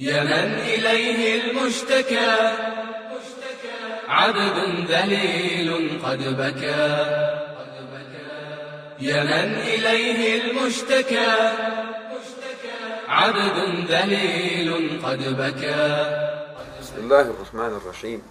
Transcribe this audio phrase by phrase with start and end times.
[0.00, 2.54] يا من إليه المشتكى.
[4.08, 6.88] عبد ذليل قد بكى.
[9.00, 11.52] يا من إليه المشتكى.
[13.08, 15.90] عبد ذليل قد بكى.
[16.80, 18.22] بسم الله الرحمن الرحيم.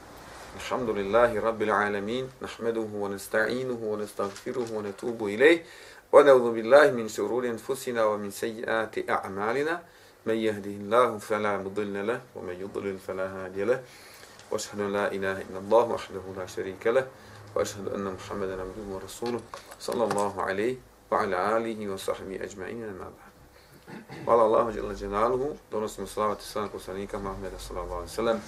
[0.55, 2.29] الحمد لله رب العالمين.
[2.41, 5.63] نحمده ونستعينه ونستغفره ونتوب إليه.
[6.11, 9.96] ونعوذ بالله من شرور أنفسنا ومن سيئات أعمالنا.
[10.26, 13.82] من يهده الله فلا مضل له ومن يضلل فلا هادي له
[14.50, 17.06] واشهد ان لا اله الا الله وحده لا شريك له
[17.54, 19.40] واشهد ان محمدا عبده ورسوله
[19.80, 20.76] صلى الله عليه
[21.10, 23.32] وعلى اله وصحبه اجمعين اما بعد
[24.24, 28.40] Hvala Allahu dželle dželaluhu, donosimo slavat i salam poslanika Muhameda sallallahu alejhi ve sellem.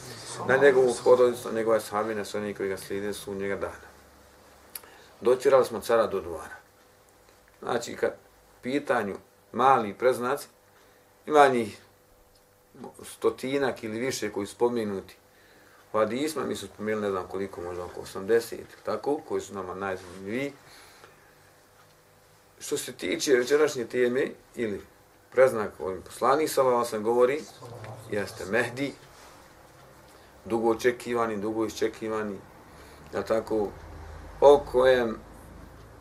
[0.49, 3.89] Na njegovu porodicu, na njegove sahabe, na sve koji ga slijede su njega dana.
[5.21, 6.57] Doćirali smo cara do dvora.
[7.63, 8.15] Znači, kad
[8.63, 9.17] pitanju
[9.53, 10.49] mali preznaci,
[11.30, 11.78] ima njih
[13.04, 15.16] stotinak ili više koji su spomenuti
[15.94, 18.56] u hadisma, mi su spomenuli ne znam koliko, možda oko 80,
[18.86, 20.54] tako, koji su nama najzanimljiviji.
[22.60, 24.82] Što se tiče večerašnje teme ili
[25.32, 27.42] preznak ovim poslanih salava sam govori,
[28.12, 28.94] jeste Mehdi,
[30.46, 32.38] dugo očekivani, dugo iščekivani,
[33.14, 33.68] ja tako,
[34.42, 35.18] o kojem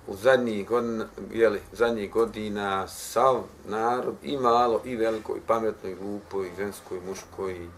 [0.09, 5.95] u zadnjih godina, jeli, zadnjih godina sav narod i malo i veliko i pametno i
[5.95, 7.69] glupo i žensko i muško i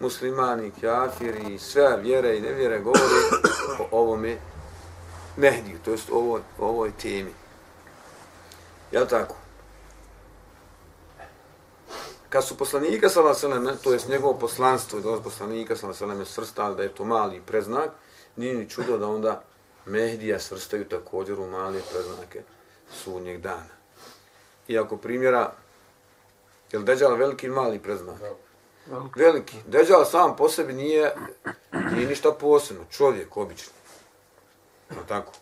[0.00, 0.72] muslimani,
[1.20, 3.04] i i sve vjere i nevjere govore
[3.78, 4.36] o ovome
[5.36, 7.30] Mehdiju, to jest o ovoj, o ovoj temi.
[8.92, 9.34] Jel tako?
[12.28, 16.82] Kad su poslanika sallallahu to jest njegovo poslanstvo i dolaz poslanika sallallahu alejhi svrstali da
[16.82, 17.90] je to mali preznak,
[18.36, 19.42] nije ni čudo da onda
[19.86, 22.42] Mehdija svrstaju također u male preznake
[22.92, 23.80] sudnjeg dana.
[24.68, 25.52] Iako primjera,
[26.72, 28.16] je li Deđal veliki ili mali preznak?
[29.16, 29.56] Veliki.
[29.66, 31.14] Deđal sam po sebi nije,
[31.72, 33.72] nije ništa posebno, čovjek obični.
[34.90, 35.32] No, tako.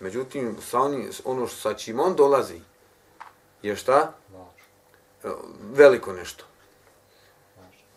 [0.00, 2.60] Međutim, sa oni, ono sa čim on dolazi,
[3.62, 4.12] je šta?
[5.72, 6.44] Veliko nešto.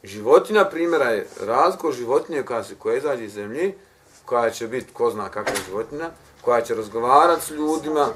[0.04, 3.74] Životinja primjera je razgo životinje koja, koja izađe iz zemlje,
[4.26, 6.10] koja će biti ko zna kakva životinja,
[6.42, 8.08] koja će razgovarati s ljudima,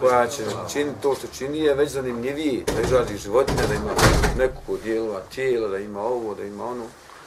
[0.00, 3.90] koja će činiti to što čini, je već zanimljivije da izrazi životinja, da ima
[4.38, 6.84] nekoliko dijelova tijela, da ima ovo, da ima ono.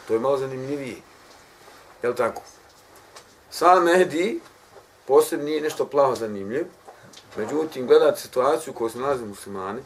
[0.08, 0.96] To je malo zanimljivije.
[2.04, 2.42] Jel tako?
[3.50, 4.42] Sam Mehdi
[5.08, 6.66] posebno nije nešto plavo zanimljiv,
[7.38, 9.82] međutim, gledati situaciju koju se nalazi muslimani,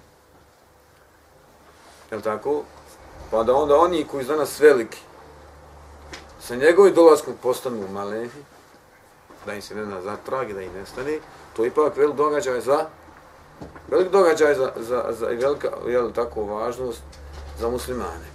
[2.12, 2.64] jel tako?
[3.32, 4.98] Pa da onda oni koji su danas veliki,
[6.50, 8.42] sa njegovim dolaskom postanu malehi,
[9.46, 9.98] da im se ne na
[10.50, 11.20] i da im nestane,
[11.56, 12.86] to je ipak velik događaj za
[13.92, 17.04] velik događaj za, za, za i velika, jel, tako, važnost
[17.60, 18.26] za muslimane.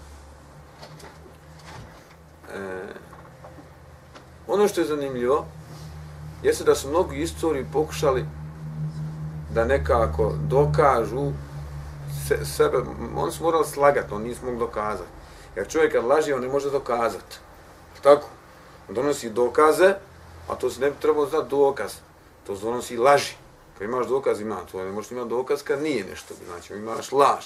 [2.55, 2.83] E,
[4.47, 5.47] ono što je zanimljivo,
[6.43, 8.25] jeste da su mnogi istori pokušali
[9.51, 11.33] da nekako dokažu
[12.29, 12.79] se, sebe,
[13.17, 15.11] oni su morali slagati, oni nisu mogli dokazati.
[15.57, 17.44] Jer čovjek kad laži, on ne može dokazati.
[18.05, 18.29] Tako?
[18.89, 19.95] On donosi dokaze,
[20.49, 21.93] a to se ne bi trebalo znati dokaz.
[22.47, 23.35] To se donosi laži.
[23.79, 24.85] Kad imaš dokaz, ima to.
[24.85, 26.35] Ne možeš imati dokaz kad nije nešto.
[26.47, 27.45] Znači, imaš laž.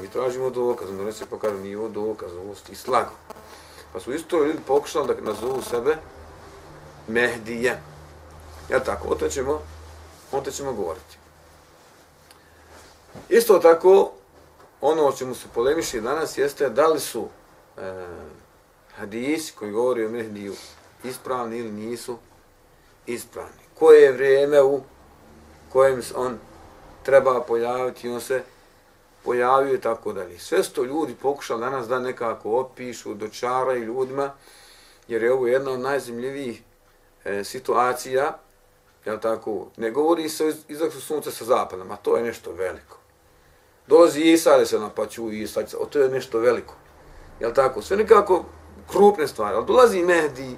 [0.00, 0.90] Mi tražimo dokaz.
[0.90, 3.10] On donese pa kaže, nije ovo dokaz, ovo ti slago.
[3.92, 5.96] Pa su isto ljudi pokušali da nazovu sebe
[7.06, 7.80] Mehdije.
[8.70, 9.62] Ja tako, o to ćemo,
[10.32, 11.18] o to ćemo govoriti.
[13.28, 14.10] Isto tako,
[14.80, 17.28] ono o čemu se polemiši danas jeste da li su
[17.76, 18.06] e,
[18.98, 20.54] hadisi koji govori o Mehdiju
[21.04, 22.18] ispravni ili nisu
[23.06, 23.62] ispravni.
[23.74, 24.80] Koje je vrijeme u
[25.72, 26.38] kojem on
[27.02, 28.42] treba pojaviti, on se
[29.24, 30.38] pojavio i tako dalje.
[30.38, 34.32] Sve sto ljudi pokušali danas da nekako opišu, dočaraju ljudima,
[35.08, 36.62] jer je ovo jedna od najzimljivijih
[37.24, 38.38] e, situacija,
[39.04, 42.98] jel tako, ne govori se o izaksu sunca sa zapadom, a to je nešto veliko.
[43.86, 46.74] Dolazi Isa, ali se napaću Isa, to je nešto veliko.
[47.40, 48.44] Jel tako, sve nekako
[48.90, 50.56] krupne stvari, ali dolazi Mehdi,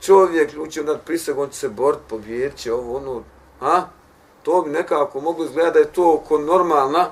[0.00, 3.22] čovjek, ljudi će dat priseg, on će se bort, pobjerit će ovo, ono,
[3.60, 3.82] a?
[4.42, 7.10] To bi nekako moglo izgledati da je to oko normalna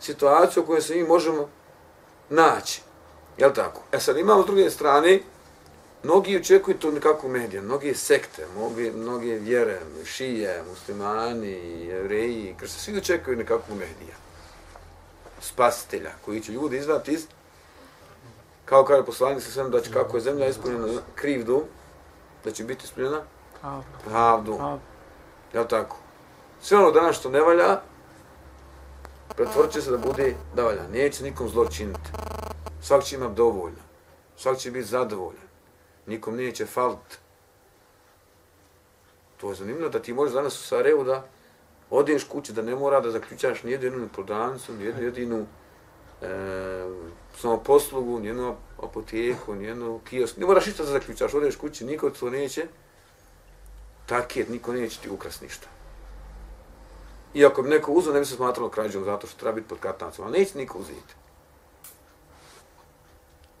[0.00, 1.48] situacija u kojoj se mi možemo
[2.30, 2.82] naći.
[3.38, 3.80] Jel tako?
[3.92, 5.20] E sad imamo s druge strane,
[6.02, 12.98] mnogi očekuju to nekako medija, mnogi sekte, mnogi, mnogi vjere, šije, muslimani, jevreji, krse, svi
[12.98, 14.16] očekuju nekako medija.
[15.40, 17.26] Spasitelja, koji će ljudi izvati iz
[18.68, 21.62] kao kaže poslanik sa svem da će kako je zemlja ispunjena krivdu,
[22.44, 23.22] da će biti ispunjena
[24.04, 24.58] pravdu.
[25.52, 25.96] Jel tako?
[26.60, 27.80] Sve ono danas što ne valja,
[29.36, 30.88] pretvorit će se da bude da valja.
[30.92, 32.10] Neće nikom zlo činiti.
[32.82, 33.82] Svak će imati dovoljno.
[34.36, 35.48] Svak će biti zadovoljan.
[36.06, 37.18] Nikom neće falit.
[39.36, 41.26] To je zanimljivo da ti možeš danas u Sarajevu da
[41.90, 45.46] odeš kući, da ne mora da zaključaš nijedinu prodavnicu, nijednu jedinu
[46.22, 46.28] e,
[47.36, 50.36] samo poslugu, nijednu apoteku, njenu kiosk.
[50.36, 52.66] Ne moraš ništa da zaključaš, odeš kući, niko to neće.
[54.06, 55.66] Taket, niko neće ti ukras ništa.
[57.34, 60.24] Iako bi neko uzeo, ne bi se smatralo krađom, zato što treba biti pod kartancom,
[60.24, 61.14] ali neće niko uzeti.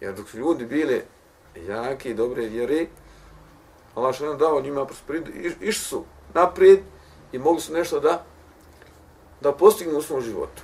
[0.00, 1.02] Jer dok su ljudi bili
[1.54, 2.86] jaki i dobre vjere,
[3.94, 6.80] Allah što nam dao njima prosperidu, iš, išli su naprijed
[7.32, 8.24] i mogli su nešto da
[9.40, 10.62] da postignu u svom životu.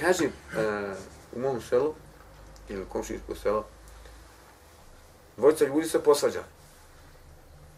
[0.00, 0.96] Kažem, uh,
[1.36, 1.94] u mom selu,
[2.68, 3.64] ili komšinsko selo,
[5.36, 6.42] dvojica ljudi se posvađa.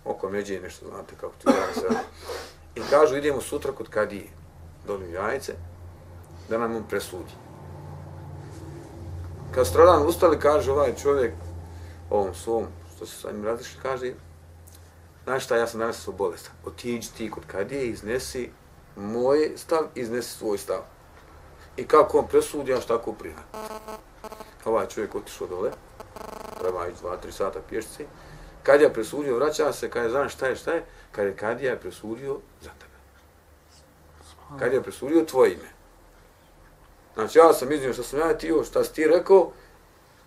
[0.04, 2.00] Oko međe je nešto, znate kako ti zove selo.
[2.74, 4.26] I kažu, idemo sutra kod Kadije,
[4.86, 5.54] dolim jajce,
[6.48, 7.32] da nam on presudi.
[9.54, 11.32] Kad stradan ustali, kaže ovaj čovjek,
[12.10, 12.66] ovom svom,
[12.96, 14.12] što se sa njim različili, kaže,
[15.24, 16.54] znaš šta, ja sam danas svoj bolestan.
[16.64, 18.50] Otiđi ti kod Kadije, iznesi
[18.96, 20.80] moj stav, iznesi svoj stav.
[21.78, 23.60] I kako on presudi, ja što tako prihvatim.
[24.64, 25.70] Ovaj čovjek otišao dole,
[26.60, 28.06] treba ići dva, tri sata pješci.
[28.62, 31.60] Kad je presudio, vraća se, kad je znaš šta je, šta je, kad je kad
[31.60, 32.98] je presudio za tebe.
[34.58, 35.70] Kad je presudio tvoje ime.
[37.14, 39.50] Znači ja sam iznio što sam ja ti, šta si ti rekao,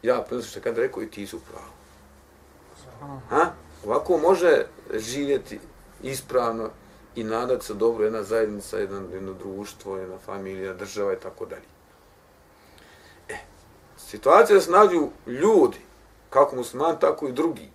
[0.04, 1.72] ja prenosim što kad rekao i ti su pravo.
[3.30, 3.52] Ha?
[3.86, 5.60] Ovako može živjeti
[6.04, 6.70] ispravno
[7.16, 11.68] i nadat se dobro jedna zajednica, jedan, jedno društvo, jedna familija, država i tako dalje.
[13.30, 13.38] E,
[13.98, 15.78] situacija da se nađu ljudi,
[16.30, 17.70] kako musliman, tako i drugi,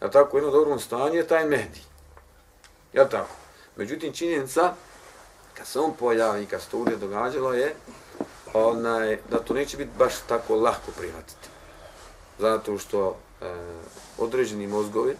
[0.00, 1.80] a tako jedno dobro stanje je taj Mehdi.
[2.92, 3.34] Ja tako?
[3.76, 4.74] Međutim, činjenica,
[5.54, 7.74] kad se on pojavi, kad se to uvijek događalo, je
[8.54, 11.48] onaj, da to neće biti baš tako lako prihvatiti.
[12.38, 13.44] Zato što e,
[14.18, 15.16] određeni mozgovi,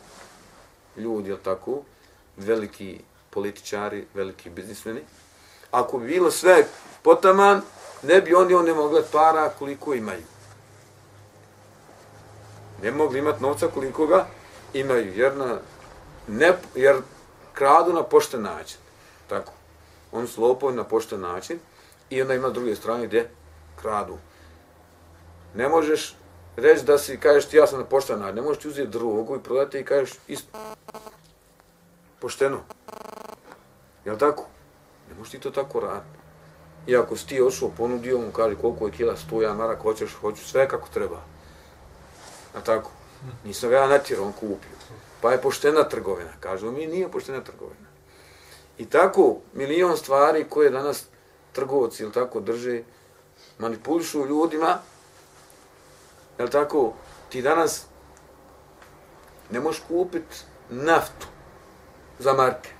[0.96, 1.82] ljudi, jel tako,
[2.36, 5.00] veliki političari, veliki biznismeni,
[5.70, 6.66] ako bi bilo sve
[7.02, 7.62] potaman,
[8.02, 10.22] ne bi oni oni mogli para koliko imaju.
[12.82, 14.26] Ne mogli imati novca koliko ga
[14.74, 15.58] imaju, jer, na,
[16.28, 16.96] ne, jer
[17.52, 18.78] kradu na pošten način.
[19.28, 19.52] Tako.
[20.12, 21.58] Oni su lopovi na pošten način
[22.10, 23.30] i onda ima druge strane gdje
[23.82, 24.18] kradu.
[25.54, 26.16] Ne možeš
[26.56, 29.36] reći da si, kažeš ti ja sam na pošten način, ne možeš ti uzeti drogu
[29.36, 30.58] i prodati i kažeš isto.
[32.20, 32.60] Pošteno.
[34.08, 34.46] Jel tako?
[35.08, 36.18] Ne možeš ti to tako raditi.
[36.86, 40.14] I ako si ti ošao, ponudio mu, kaže koliko je kila, sto ja marak, hoćeš,
[40.20, 41.20] hoću sve kako treba.
[42.54, 42.90] Jel tako?
[43.44, 44.78] Nisam ga ja natjerao, on kupio.
[45.20, 46.30] Pa je poštena trgovina.
[46.40, 47.88] Kažu mi, nije poštena trgovina.
[48.78, 51.04] I tako, milion stvari koje danas
[51.52, 52.82] trgovci ili tako drže,
[53.58, 54.78] manipulišu ljudima,
[56.38, 56.92] jel tako,
[57.28, 57.84] ti danas
[59.50, 60.36] ne možeš kupiti
[60.70, 61.26] naftu
[62.18, 62.77] za marke.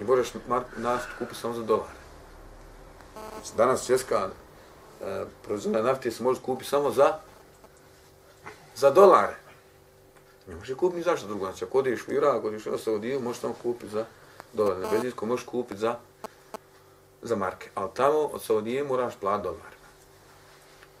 [0.00, 0.32] Ti možeš
[0.76, 2.00] naftu kupiti samo za dolare.
[3.34, 4.28] Znači, danas svjetska
[5.00, 7.18] e, proizvodna nafte se može kupiti samo za
[8.76, 9.36] za dolare.
[10.46, 11.44] Ne može kupiti ni zašto drugo.
[11.44, 14.04] Znači, ako odiš u Irak, odiš u Saudiju, možeš tamo kupiti za
[14.52, 14.80] dolare.
[14.80, 15.96] Na Belgijsku možeš kupiti za
[17.22, 17.70] za marke.
[17.74, 19.74] Ali tamo od Saudije moraš plati dolar.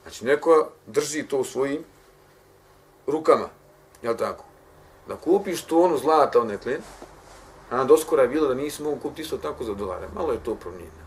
[0.02, 1.84] Znači, neko drži to u svojim
[3.06, 3.48] rukama.
[4.02, 4.44] Jel tako?
[5.08, 6.82] Da kupiš tonu zlata u neklin,
[7.70, 10.08] a doskora je bilo da nisi mogu kupiti isto tako za dolare.
[10.14, 11.04] Malo je to promijenio.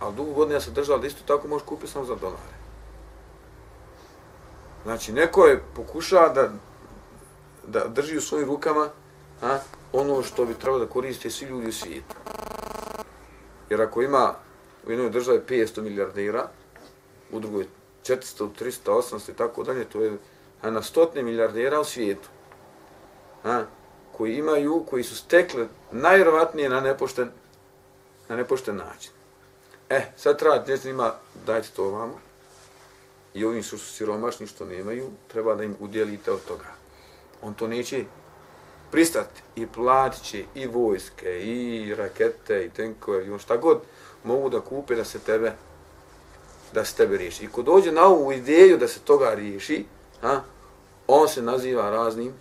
[0.00, 2.54] Ali dugo godina se držala da isto tako možeš kupiti samo za dolare.
[4.84, 6.50] Znači, neko je pokušao da,
[7.66, 8.88] da drži u svojim rukama
[9.42, 9.58] a,
[9.92, 12.14] ono što bi trebalo da koriste svi ljudi u svijetu.
[13.70, 14.34] Jer ako ima
[14.86, 16.48] u jednoj državi 500 milijardera,
[17.32, 17.66] u drugoj
[18.04, 20.18] 400, 300, 800 i tako dalje, to je
[20.62, 22.28] a, na stotne milijardera u svijetu.
[23.44, 23.62] A,
[24.16, 27.30] koji imaju, koji su stekle najvjerovatnije na nepošten,
[28.28, 29.12] na nepošten način.
[29.88, 31.14] E, sad treba, ne ima,
[31.46, 32.20] dajte to vamo.
[33.34, 36.66] I ovim su siromašni što nemaju, treba da im udjelite od toga.
[37.42, 38.04] On to neće
[38.90, 43.80] pristati i platit će i vojske, i rakete, i tenkove, i on šta god
[44.24, 45.52] mogu da kupe da se tebe
[46.72, 47.44] da se tebe riješi.
[47.44, 49.84] I ko dođe na ovu ideju da se toga riješi,
[50.22, 50.40] a,
[51.06, 52.32] on se naziva raznim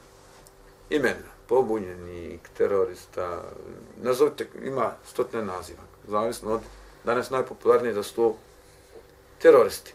[0.89, 1.32] imenima.
[1.47, 3.43] Pobunjenik, terorista,
[4.01, 6.61] nazovite, ima stotne naziva, zavisno od
[7.03, 8.35] danas najpopularnije za sto
[9.41, 9.93] teroristi.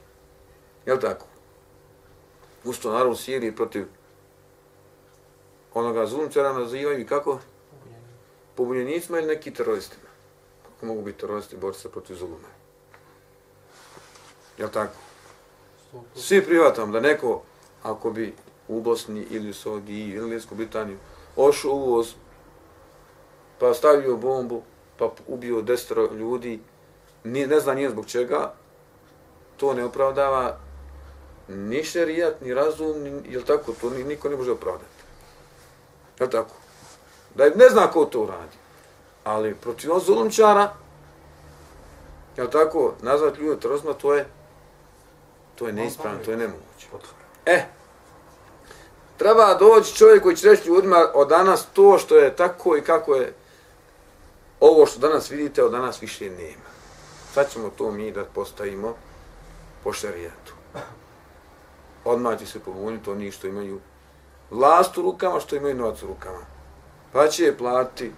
[0.86, 1.26] Je tako?
[2.64, 3.86] Usto narod u Siriji protiv
[5.74, 7.38] onoga zulumčara nazivaju i kako?
[8.54, 10.08] Pobunjenicima ili neki teroristima?
[10.62, 12.48] Kako mogu biti teroristi borci se protiv zuluma?
[14.58, 14.94] Je tako?
[16.16, 17.42] Svi prihvatam da neko,
[17.82, 18.34] ako bi
[18.68, 20.98] u Bosni ili u Saudiji ili u Britaniju,
[21.38, 22.14] ošao uvoz,
[23.58, 24.62] pa stavio bombu,
[24.98, 26.60] pa ubio destro ljudi,
[27.24, 28.52] nije, ne zna nije zbog čega,
[29.56, 30.58] to ne opravdava
[31.48, 35.02] ni šerijat, ni razum, ni, jel tako, to niko ne može opravdati.
[36.20, 36.54] Jel tako?
[37.34, 38.56] Da ne zna ko to radi.
[39.24, 40.72] Ali protiv on zulumčara,
[42.36, 44.26] jel tako, nazvat ljude terozma, to je
[45.58, 46.86] to je neispravno, to je nemoguće.
[47.46, 47.64] E,
[49.18, 53.14] treba doći čovjek koji će reći ljudima od danas to što je tako i kako
[53.14, 53.34] je
[54.60, 56.68] ovo što danas vidite, od danas više nema.
[57.34, 58.94] Sad ćemo to mi da postavimo
[59.84, 60.54] po šarijetu.
[62.04, 63.80] Odmah će se pobuniti oni što imaju
[64.50, 66.46] vlast u rukama, što imaju novac u rukama.
[67.12, 68.12] Pa će je plati,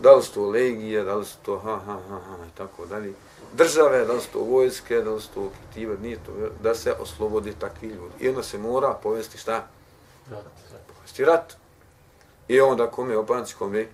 [0.00, 2.86] da li su to legije, da li su to ha, ha, ha, ha, i tako
[2.86, 3.12] dalje.
[3.52, 6.32] Države, da li su to vojske, da li su to kitiva, nije to,
[6.62, 8.14] da se oslobodi takvi ljudi.
[8.20, 9.66] I onda se mora povesti šta?
[10.86, 11.56] Povesti rat.
[12.48, 13.86] I onda kome opanci, kome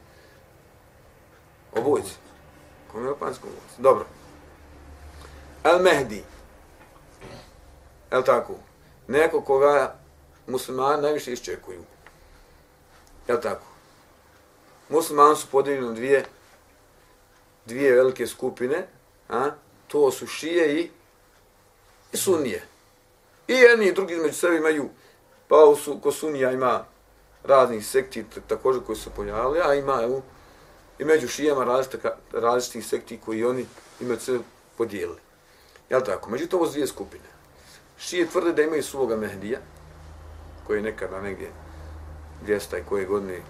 [1.73, 2.15] obojci.
[2.93, 3.83] Kome opanci, kome obojci.
[3.83, 4.07] Dobro.
[5.65, 6.25] El Mehdi.
[8.11, 8.55] El tako?
[9.09, 9.95] Neko koga
[10.47, 11.85] muslimani najviše iščekuju.
[13.29, 13.67] Jel tako?
[14.89, 16.25] Muslimani su podijeljeni dvije,
[17.67, 18.87] dvije velike skupine,
[19.29, 19.51] a?
[19.89, 20.91] to su šije i,
[22.13, 22.63] i sunije.
[23.49, 24.89] I jedni i drugi među sebi imaju,
[25.49, 26.85] pa u su, ko sunija ima
[27.45, 30.23] raznih sekti također koji su pojavili, a ima u,
[30.99, 33.67] i među šijama različitih, različitih sekti koji oni
[34.01, 34.39] imaju se
[34.79, 35.21] podijelili.
[35.91, 36.31] Jel tako?
[36.31, 37.25] Međutim, ovo dvije skupine.
[37.99, 39.59] Šije tvrde da imaju svoga Mehdija,
[40.67, 41.51] koji je nekada negdje
[42.47, 43.41] 200 i koje godine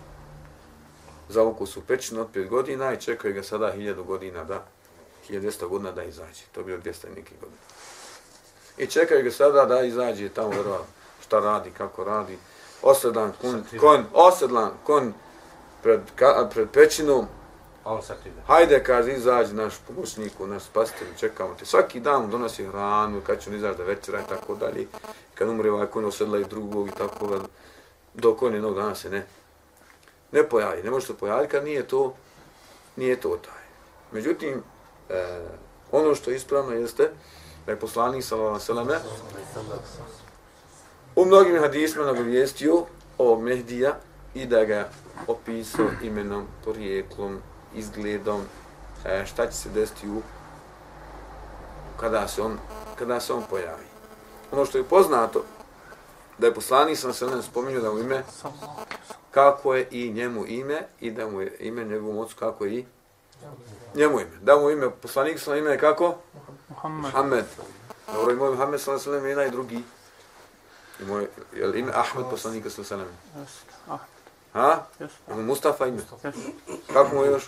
[1.29, 4.67] zavuku su pećinu od 5 godina i čekaju ga sada 1000 godina da
[5.31, 6.43] 1200 godina da izađe.
[6.53, 7.61] To je bilo 200 i neki godina.
[8.79, 10.87] I čekaju ga sada da izađe tamo vrlo
[11.27, 12.39] šta radi, kako radi.
[12.83, 15.13] Osedlan kon, kon, osedlan kon
[15.83, 17.27] pred, ka, pred pećinom,
[17.85, 18.01] on.
[18.47, 21.67] Hajde, kaže, izađi naš pomoćniku, naš spasitelj, čekamo te.
[21.67, 24.87] Svaki dan mu donosi hranu, kad će on izaći da večera i tako dalje.
[25.35, 27.39] Kad umre ovaj kon osedla i drugog i tako da
[28.15, 29.27] dok on jednog dana se ne,
[30.33, 30.83] ne pojavi.
[30.83, 32.15] Ne može se pojaviti kad nije to,
[32.97, 33.65] nije to taj.
[34.13, 34.63] Međutim,
[35.11, 35.41] e,
[35.93, 37.11] ono što je ispravno jeste
[37.67, 38.97] da je poslanik sallallahu alejhi
[41.17, 42.85] u mnogim hadisima nagovijestio
[43.19, 43.97] ovog Mehdija
[44.35, 44.89] i da ga
[45.27, 47.39] opisao imenom, porijeklom,
[47.75, 48.41] izgledom,
[49.05, 50.23] e, šta će se desiti u
[52.01, 52.59] kada se on
[52.99, 53.87] kada se on pojavi.
[54.53, 55.45] Ono što je poznato
[56.39, 58.23] da je poslanik sam se spominjao da mu ime
[59.31, 62.85] kako je i njemu ime i da mu je ime njegovom ocu kako je i
[63.95, 64.37] njemu ime.
[64.43, 66.15] Da mu ime poslanik sam ime kako?
[66.69, 67.05] Muhammed.
[67.05, 67.45] Muhammed.
[68.13, 69.83] Dobro, i moj Muhammed alejhi ve sellem i drugi.
[71.01, 73.09] I moj je li ime Ahmed poslanika ve sellem.
[73.39, 73.73] Jeste.
[73.91, 73.99] Ah,
[74.53, 74.87] Ha?
[75.01, 75.19] jeste.
[75.33, 76.03] Ima Mustafa ime.
[76.25, 76.41] Jeste.
[76.93, 77.47] Kako mu je još?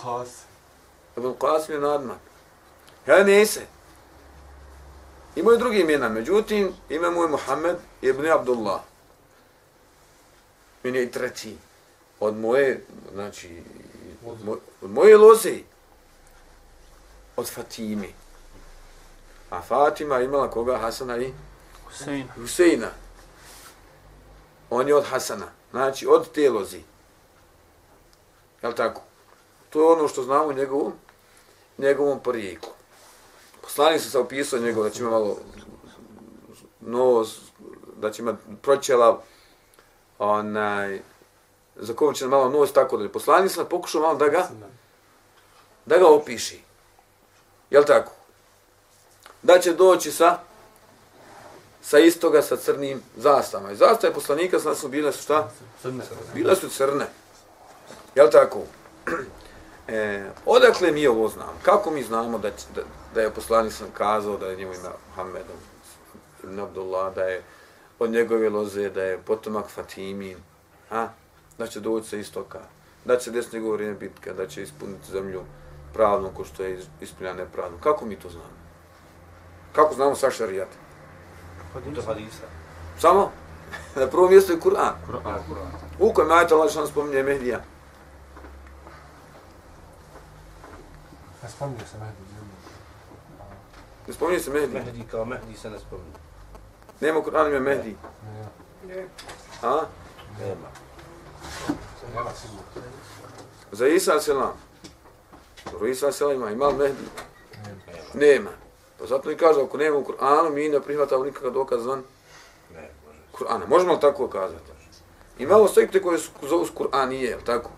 [1.17, 2.19] Ibn Qasim je nadmak.
[3.07, 3.61] Ja nese.
[5.37, 8.81] Ima i drugi imena, međutim, ime mu je Muhammed ibn Abdullah.
[10.83, 11.57] Min je i treći.
[12.21, 13.63] Od moje, znači,
[14.27, 15.59] od moje, od moje loze.
[17.37, 18.15] Od Fatimi.
[19.51, 20.79] A Fatima imala koga?
[20.79, 21.33] Hasana i
[21.85, 22.29] Husein.
[22.35, 22.89] Huseina.
[24.71, 25.47] On je od Hasana.
[25.71, 26.83] Znači, od te lozi.
[28.63, 29.01] Jel tako?
[29.71, 30.93] To je ono što znamo u njegovom,
[31.79, 32.71] njegovom porijeklu.
[33.63, 35.37] Poslanik se sa opisao njegov, da će ima malo
[36.81, 37.39] nos,
[37.97, 39.23] da će ima proćela,
[40.19, 41.01] onaj,
[41.77, 44.49] za će malo nos, tako da je poslanik se pokušao malo da ga,
[45.87, 46.63] da ga opiši.
[47.71, 48.13] Jel tako?
[49.43, 50.39] Da će doći sa
[51.89, 53.73] sa istoga sa crnim zastavama.
[53.73, 55.51] I zastave poslanika sa su bile su šta?
[55.83, 56.05] Crne.
[56.35, 57.07] Bile su crne.
[58.15, 58.63] Jel tako?
[59.89, 61.55] E, odakle mi ovo znamo?
[61.63, 62.83] Kako mi znamo da, da,
[63.15, 65.43] da je poslanik sam kazao da je njemu ime Muhammed
[66.45, 67.43] ibn Abdullah, da je
[67.99, 70.37] od njegove loze, da je potomak Fatimin,
[70.91, 71.09] a?
[71.59, 72.61] da će doći sa istoka,
[73.05, 75.43] da će desne njegove vrijeme bitka, da će ispuniti zemlju
[75.93, 77.79] pravno ko što je ispunjena nepravno.
[77.83, 78.59] Kako mi to znamo?
[79.73, 80.88] Kako znamo sa šarijata?
[82.07, 82.47] Hadisa.
[82.99, 83.33] Samo?
[83.97, 84.95] Na prvom mjestu je Kur'an.
[85.07, 85.41] Kur'an.
[85.99, 87.61] U kojem ajta Allah što spominje Mehdija?
[91.43, 92.23] Ne spominje se Mehdi.
[94.07, 94.75] Ne spominje se Mehdi.
[94.75, 96.13] Mehdi kao Mehdi se ne spominje.
[97.01, 97.97] Nema u Kur'anu ime Mehdi.
[98.87, 99.07] Ne,
[99.63, 99.81] A?
[100.41, 100.69] Nema.
[102.15, 102.63] nema sigurno.
[103.73, 104.53] Za Isa selam.
[105.73, 106.51] Dobro, Isa selam ima.
[106.51, 107.05] Ima Mehdi?
[107.65, 108.01] Nema.
[108.15, 108.51] Nema.
[108.99, 112.03] Pa zato i kaže, ako nema u Kur'anu, mi ne prihvatamo nikakav dokaz van
[112.75, 113.19] Ne, može.
[113.33, 113.67] Kur'ana.
[113.69, 114.73] Možemo li tako kazati?
[115.39, 117.71] I malo sekte koje su zovu s Kur'anije, jel tako?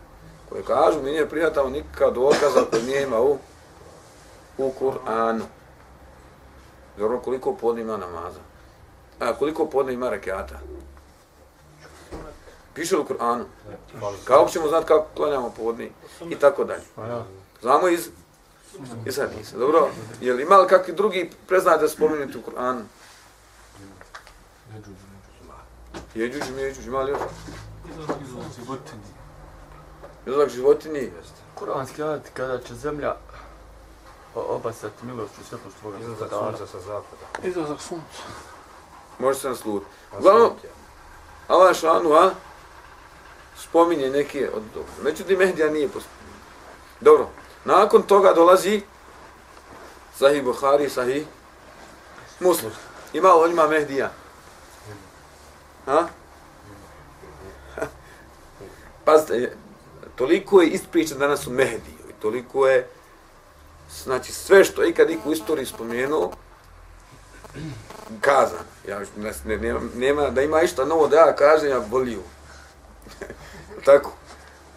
[0.48, 3.38] Koje kažu, mi ne prihvatamo nikakav dokaz ako nema u,
[4.58, 5.42] u Kur'anu.
[6.98, 8.40] Dobro, koliko podne ima namaza?
[9.18, 10.58] A koliko podne ima rekiata?
[12.74, 13.44] Piše u Kur'anu?
[14.24, 15.90] Kako ćemo znati kako klanjamo podne?
[16.30, 16.82] I tako dalje.
[16.96, 17.24] Pa ja.
[17.62, 18.08] Znamo iz
[19.06, 19.56] iz hadisa.
[19.58, 19.88] Dobro,
[20.20, 22.82] je li ima li kakvi drugi preznate spomenuti u Kur'anu?
[26.14, 27.20] Jeđuđ, međuđ, ima li još?
[27.90, 28.08] Izlaz
[28.58, 29.02] životinji.
[30.26, 31.10] Izlak životinji.
[31.54, 33.14] Kuranski ajet kada će zemlja
[34.34, 36.56] obasati milošću svjetlošću svoga Izlazak gospodara.
[36.56, 37.48] sunca sa zapada.
[37.48, 38.22] Izlazak sunca.
[39.18, 39.86] Može se nasluti.
[40.12, 40.50] A Uglavnom.
[41.48, 42.30] Allah šanu, a?
[43.58, 44.86] Spominje neke od toga.
[45.02, 46.38] Međutim, Mehdija nije pospominje.
[47.00, 47.28] Dobro,
[47.64, 48.82] nakon toga dolazi
[50.16, 51.26] Sahih Buhari, Sahih
[52.40, 52.72] Muslim.
[53.12, 54.10] Ima li on ima Mehdija?
[55.86, 56.08] Ha?
[59.04, 59.56] Pazite,
[60.16, 62.88] toliko je ispričan danas u Mehdiju i toliko je
[64.04, 66.32] znači sve što ikad iko u istoriji spomenuo
[68.20, 68.64] kazan.
[68.88, 72.22] Ja ne, ne, nema, nema da ima išta novo da ja kažem, ja voliju.
[73.86, 74.12] Tako.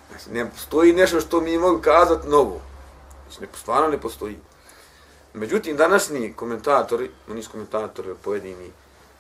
[0.09, 2.61] Znači, ne postoji nešto što mi mogu kazati novo.
[3.33, 4.37] Znači, ne, stvarno ne postoji.
[5.33, 8.71] Međutim, današnji komentatori, oni su komentatori, pojedini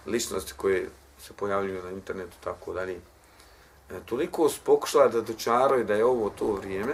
[0.05, 0.89] ličnosti koje
[1.19, 2.99] se pojavljuju na internetu, tako dalje,
[3.89, 6.93] e, toliko su pokušali da dočaraju da je ovo to vrijeme.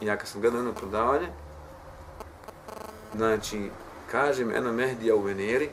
[0.00, 1.28] I ja kad sam gledao jedno prodavanje,
[3.14, 3.70] znači,
[4.10, 5.70] kažem, eno Mehdija u Veneri,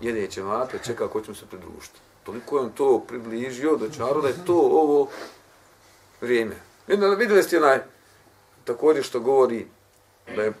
[0.00, 2.00] jede ćevapa, čeka ko će mu se pridružiti.
[2.24, 5.08] Toliko je on to približio do čaru da je to ovo
[6.20, 6.56] vrijeme.
[6.86, 7.93] Vidjeli, vidjeli ste onaj
[8.64, 9.66] također što govori
[10.36, 10.52] da je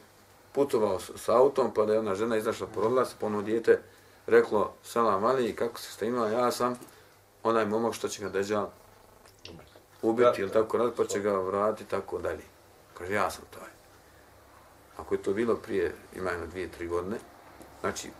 [0.52, 3.82] putovao s, autom, pa da je ona žena izašla porodila se, pa ono dijete
[4.26, 6.78] reklo, salam ali, kako se šta ima, ja sam
[7.42, 8.66] onaj momak što će ga deđa
[10.02, 12.44] ubiti ili tako rad, pa će ga vratiti, tako dalje.
[12.98, 13.70] Kaže, ja sam taj.
[14.96, 17.16] Ako je to bilo prije, ima jedno dvije, tri godine,
[17.80, 18.10] znači,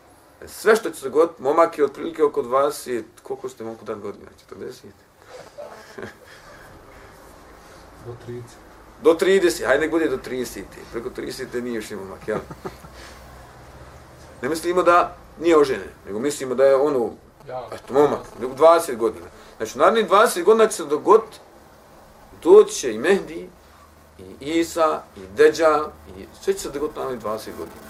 [0.47, 4.31] sve što će se god, momak je otprilike oko 20, koliko ste mogu dati godina,
[4.51, 4.85] 40?
[8.07, 8.43] Do 30.
[9.03, 10.63] Do 30, hajde nek bude do 30.
[10.93, 12.39] Preko 30 nije još momak, jel?
[14.43, 17.11] Ne mislimo da nije ožene, nego mislimo da je ono,
[17.49, 17.69] Ja.
[17.73, 19.27] eto, momak, nego 20 godina.
[19.57, 21.39] Znači, narednih 20 godina će se dogoditi,
[22.43, 23.49] doći će i Mehdi,
[24.19, 25.85] i Isa, i Deđa,
[26.19, 27.81] i sve će se dogoditi narednih 20 godina.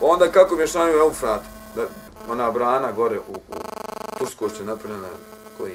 [0.00, 1.40] Onda kako mješavaju Eufrat,
[1.74, 1.82] da,
[2.30, 3.54] ona brana gore u, u
[4.18, 5.08] Turskoj što je napravljena,
[5.58, 5.74] koji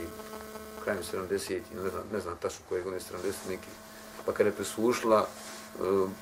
[0.91, 3.67] krajem 70 ne znam, ne znam tačno koje godine 70 neki.
[4.25, 5.27] Pa kada je presušila,
[5.79, 6.13] uh, eh,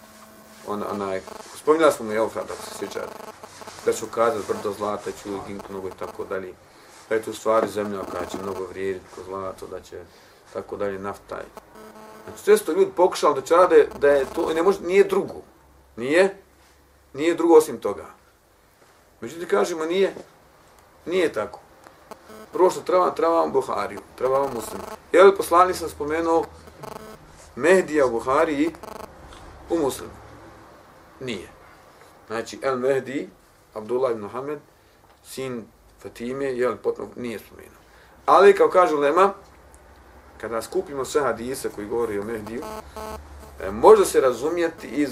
[0.68, 1.22] ona, ona je,
[1.56, 3.16] spominjala smo mu Eufrat, ako se sjećate,
[3.86, 6.54] da ću kazati brdo zlata, ću uvijek mnogo i tako dalje.
[7.10, 10.02] Da je to u stvari zemlja koja će mnogo vrijediti ko zlato, da će
[10.54, 11.42] tako dalje nafta.
[12.24, 15.42] Znači, sve su ljudi pokušali da će rade, da je to, ne može, nije drugo.
[15.96, 16.38] Nije,
[17.14, 18.06] nije drugo osim toga.
[19.22, 20.14] Međutim, kažemo, nije,
[21.06, 21.60] nije tako.
[22.54, 24.84] Prvo što treba, trebamo Buhariju, trebamo muslima.
[25.12, 26.46] Je li poslanik sam spomenuo
[27.56, 28.72] Mehdija u Buhariji
[29.70, 30.14] u muslimu?
[31.20, 31.50] Nije.
[32.28, 33.30] Znači, El Mehdi,
[33.74, 34.60] Abdullah ibn Muhammed,
[35.26, 35.66] sin
[36.02, 37.80] Fatime, je li potom nije spomenuo.
[38.26, 39.34] Ali, kao kažu Lema,
[40.42, 42.62] kada skupimo sve hadise koji govori o Mehdiju,
[43.62, 45.10] e, može se razumjeti iz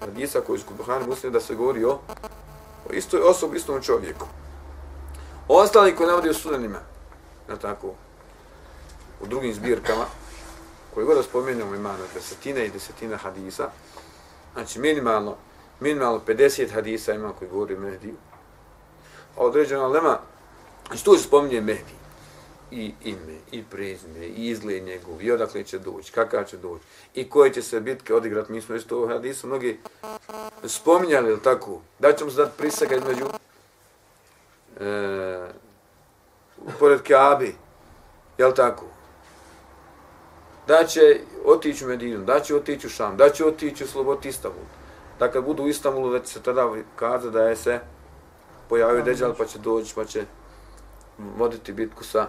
[0.00, 1.98] hadisa koji su Buhari muslima da se govori o,
[2.90, 4.26] o istoj osobi, istom čovjeku.
[5.48, 6.78] Ostali koji navodi u sunanima,
[7.48, 7.94] na tako,
[9.20, 10.04] u drugim zbirkama,
[10.94, 13.70] koji god da spomenemo ima na desetine i desetine hadisa,
[14.54, 15.36] znači minimalno,
[15.80, 18.14] minimalno 50 hadisa ima koji govori o Mehdiju,
[19.36, 20.18] a određena lema,
[20.86, 21.94] znači tu se spominje Mehdi,
[22.70, 27.28] i ime, i prezime, i izgled njegov, i odakle će doći, kakav će doći, i
[27.28, 28.52] koje će se bitke odigrati.
[28.52, 29.78] Mi smo isto u hadisu mnogi
[30.64, 33.24] spominjali, ili tako, da ćemo se dati prisega između
[34.80, 35.48] e,
[36.78, 37.54] pored Kaabi,
[38.38, 38.84] jel tako?
[40.66, 44.24] Da će otići u Medinu, da će otići u Šam, da će otići u Slobot
[44.24, 44.64] Istanbul.
[45.18, 47.80] Da kad budu u Istanbulu, da će se tada kazati da je se
[48.68, 50.24] pojavio Deđal, pa će doći, pa će
[51.18, 52.26] voditi bitku sa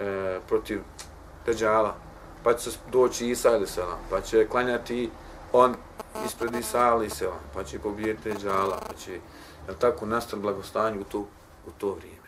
[0.00, 0.80] e, protiv
[1.46, 1.94] Deđala,
[2.42, 5.10] pa će doći Isa ili Selam, pa će klanjati
[5.52, 5.74] on
[6.26, 9.12] ispred Isa ili Selam, pa će pobijeti Deđala, pa će,
[9.66, 11.26] jel tako, nastati blagostanje u to,
[11.66, 12.18] u to vrijeme.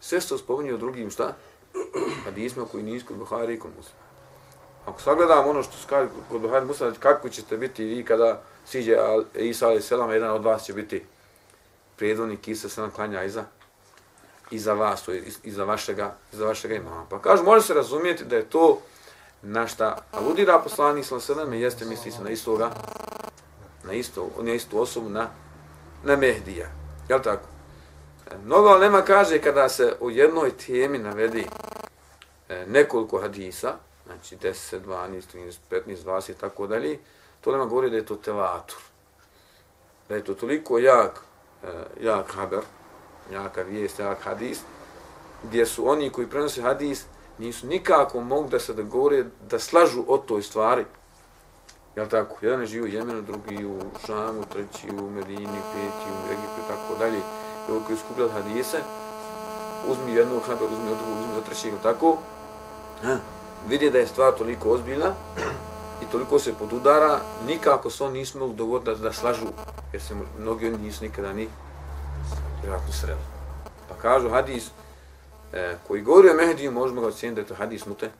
[0.00, 1.36] Sve što spominje o drugim, šta?
[2.24, 4.04] Hadisma koji nisu kod Buhari i kod muslima.
[4.86, 8.96] Ako sagledamo ono što skaže kod Buhari muslima, kako ćete biti vi kada siđe
[9.34, 11.04] Isa alaih selam, jedan od vas će biti
[11.96, 13.44] predvodnik Isa selam klanja iza
[14.50, 17.06] iza vas, to je iza vašega, iza vašega imama.
[17.10, 18.78] Pa kažu, može se razumijeti da je to
[19.42, 22.70] na šta aludira poslanik sallallahu alejhi ve sellem jeste misli se na istoga
[23.84, 25.28] na isto na istu osobu na
[26.04, 26.68] na Mehdija.
[27.08, 27.53] Jel tako?
[28.44, 31.46] Mnogo nema kaže kada se u jednoj temi navedi
[32.48, 33.74] e, nekoliko hadisa,
[34.06, 36.98] znači 10, 12, 13, 15, 20 i tako dalje,
[37.40, 38.78] to nema govori da je to tevatur.
[40.08, 41.20] Da je to toliko jak,
[41.62, 41.68] e,
[42.00, 42.62] jak haber,
[43.32, 44.60] jaka vijest, jak hadis,
[45.42, 47.04] gdje su oni koji prenose hadis
[47.38, 50.84] nisu nikako mogli da se dogovore da slažu o toj stvari.
[51.96, 52.36] Jel tako?
[52.40, 56.68] Jedan je živio u Jemenu, drugi u Šamu, treći u Medini, peti u Egiptu i
[56.68, 57.43] tako dalje.
[57.66, 58.78] Koji skupljali hadise,
[59.88, 62.16] uzmi jednog haber, uzmi od drugog, uzmi od trećeg, tako?
[63.02, 63.16] Ha,
[63.68, 65.12] vidi da je stvar toliko ozbiljna
[66.02, 69.46] i toliko se podudara, nikako se on mogli dogovoriti da, da slažu,
[69.92, 71.48] jer se mnogi oni nisu nikada ni
[72.62, 73.20] vjerojatno sreli.
[73.88, 74.70] Pa kažu hadis
[75.52, 78.10] e, koji govori o Mehdiju, možemo ga ocijeniti da je to hadis mute,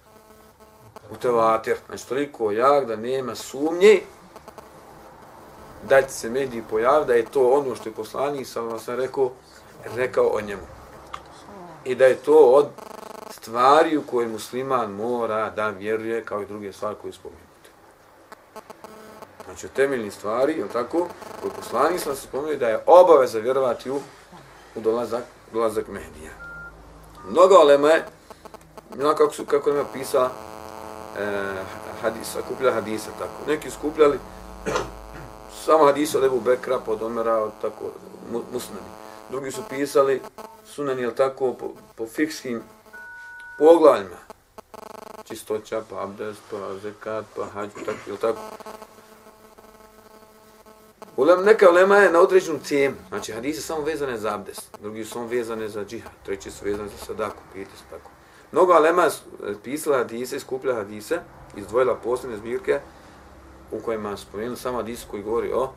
[1.11, 1.77] mutevatir.
[1.87, 4.01] Znači toliko jak da nema sumnje
[5.89, 8.95] da će se Mehdi pojaviti, da je to ono što je poslanik, sam vam sam
[8.95, 9.31] rekao,
[9.85, 10.63] rekao o njemu.
[11.85, 12.67] I da je to od
[13.31, 17.45] stvari u koje musliman mora da vjeruje kao i druge stvari koje spomenute.
[19.45, 21.09] Znači, temeljni stvari, je tako,
[21.43, 24.01] koje poslanik sam se spomenuo da je obaveza vjerovati u,
[24.75, 26.31] u dolazak, dolazak Mehdija.
[27.29, 28.05] Mnogo olema je,
[28.95, 30.31] no, kako, su, kako nema pisa,
[31.19, 31.53] e,
[32.03, 33.51] hadisa, kupila hadisa, tako.
[33.51, 34.19] Neki skupljali
[35.65, 37.85] samo hadisa od Ebu Bekra, pod Omera, od tako,
[38.33, 38.87] mu, musnani.
[39.31, 40.21] Drugi su pisali
[40.67, 42.63] sunani, jel tako, po, po fikskim
[43.59, 44.17] poglavljima.
[45.25, 48.41] Čistoća, pa abdest, pa zekat, pa hađ, tako, jel tako.
[51.17, 52.97] Ulem, neka ulema je na određenu temu.
[53.09, 56.89] Znači, hadise samo vezane za abdest, drugi su samo vezane za džihad, treći su vezane
[56.89, 58.11] za sadaku, pijete tako.
[58.53, 59.11] Mnogo ulema je
[59.65, 61.21] pisala hadise, skupila hadise,
[61.57, 62.81] izdvojila posebne zbirke
[63.75, 65.73] u kojima spomenuli samo hadis koji govori o,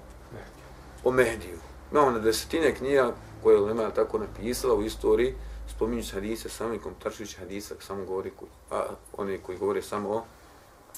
[1.03, 1.57] o Mehdiju.
[1.91, 5.35] Imamo na desetine knjiga koje je Lema tako napisala u istoriji,
[5.75, 8.85] spominju se hadise samo i komentaršujući hadisa, samo govori, koji, a
[9.17, 10.23] oni koji govore samo o,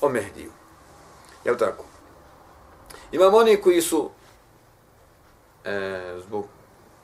[0.02, 0.52] o Mehdiju.
[1.46, 1.84] Jel tako?
[3.12, 4.10] Imamo oni koji su
[5.66, 6.46] e, zbog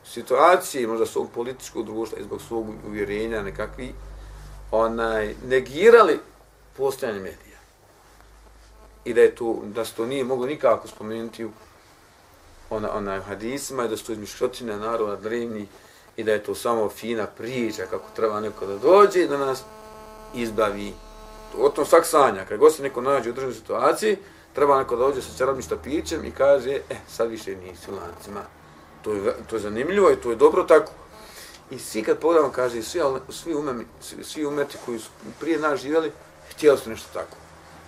[0.03, 3.93] situacije, možda svog političkog društva i zbog svog uvjerenja nekakvi,
[4.71, 6.19] onaj, negirali
[6.77, 7.44] postojanje medija.
[9.05, 11.49] I da je to, da se to nije moglo nikako spomenuti u
[12.69, 15.67] ona, onaj, hadisima i da su to izmišljotine naroda drevni
[16.17, 19.63] i da je to samo fina priča kako treba neko da dođe i da nas
[20.33, 20.93] izbavi.
[21.57, 24.17] O tom svak sanja, kad god se neko nađe u državnoj situaciji,
[24.53, 28.41] treba neko da dođe sa čarobnim štapićem i kaže, e, sad više nisi u lancima.
[29.01, 30.91] To je, to je zanimljivo i to je dobro tako.
[31.71, 35.81] I svi kad pogledamo, kaže, svi, svi, umemi, svi, svi umeti koji su prije nas
[35.81, 36.11] živjeli,
[36.49, 37.37] htjeli su nešto tako.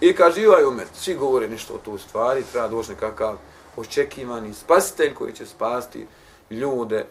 [0.02, 3.38] I kaže, i ovaj umet, svi govore nešto o toj stvari, treba doći nekakav
[3.76, 6.08] očekivani spasitelj koji će spasti
[6.50, 7.06] ljude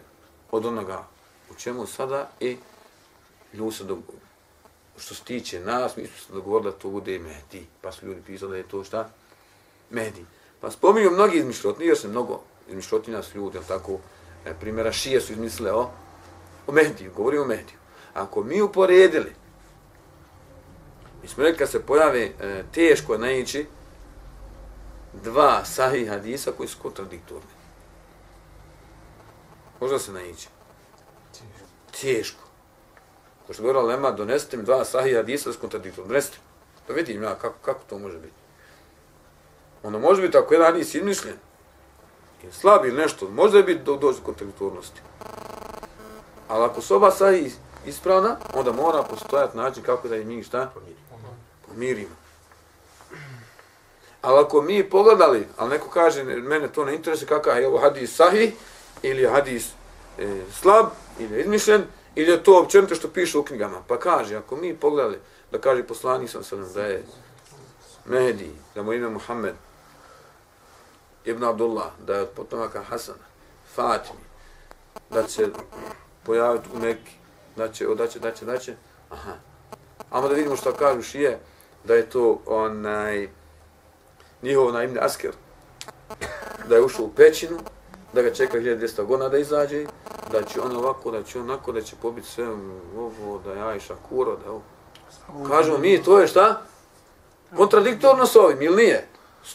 [0.51, 1.07] od onoga
[1.51, 2.57] u čemu sada i
[3.53, 4.27] ljudi se dogovorili.
[4.97, 7.65] Što se tiče nas, mi smo se dogovorili da to bude Mehdi.
[7.81, 9.09] Pa su ljudi pisali da je to šta?
[9.89, 10.25] Mehdi.
[10.61, 13.99] Pa spominju mnogi izmišljotni, jer se mnogo izmišljotina su ljudi, tako,
[14.45, 15.89] e, primjera šije su izmislile o,
[16.67, 17.77] o Mehdiju, govori o Mehdiju.
[18.13, 19.33] Ako mi uporedili,
[21.27, 23.65] mi smo rekli kad se pojave e, teško je naići
[25.23, 27.49] dva sahih hadisa koji su kontradiktorni.
[29.79, 30.47] Možda se naići.
[32.01, 32.43] Teško.
[33.47, 36.07] Ko što govorila Lema, donesite mi dva sahih hadisa s kontradiktornim.
[36.07, 36.37] Donesite.
[36.87, 38.33] Da vidim ja kako, kako to može biti.
[39.83, 41.35] Ono može biti ako jedan hadis izmišljen,
[42.43, 45.01] ili slab ili nešto, može biti do, doći do kontradiktornosti.
[46.47, 50.71] Ali ako su oba sahih ispravna, onda mora postojati način kako da je njih šta?
[51.67, 52.15] Pomirimo.
[54.21, 58.15] Ali ako mi pogledali, ali neko kaže, mene to ne interesuje kakav je ovo hadis
[58.15, 58.53] sahih,
[59.01, 59.69] ili je hadis
[60.17, 60.85] e, slab,
[61.19, 61.83] ili je izmišljen,
[62.15, 63.81] ili je to općenito što piše u knjigama.
[63.87, 65.19] Pa kaže, ako mi pogledali,
[65.51, 67.03] da kaže poslanik sam sam da je
[68.05, 69.55] Mehdi, da mu ime Muhammed,
[71.25, 73.25] Ibn Abdullah, da je od potomaka Hasana,
[73.75, 74.19] Fatimi,
[75.09, 75.47] da će
[76.23, 77.11] pojaviti u Mekki,
[77.55, 78.75] da će, da će, da će, da će,
[79.09, 79.33] aha.
[80.09, 81.39] Amo da vidimo što kažu šije,
[81.87, 83.29] da je to onaj,
[84.41, 85.31] njihov na imne Asker,
[86.69, 87.57] da je ušao u pećinu,
[88.13, 89.85] da ga čeka 1200 godina da izađe,
[90.31, 92.47] da će on ovako, da će onako, da će pobiti sve
[92.97, 94.61] ovo, da je Ajša kuro, da ovo.
[95.49, 96.61] Kažemo mi, to je šta?
[97.57, 99.07] Kontradiktorno s ovim, ili nije?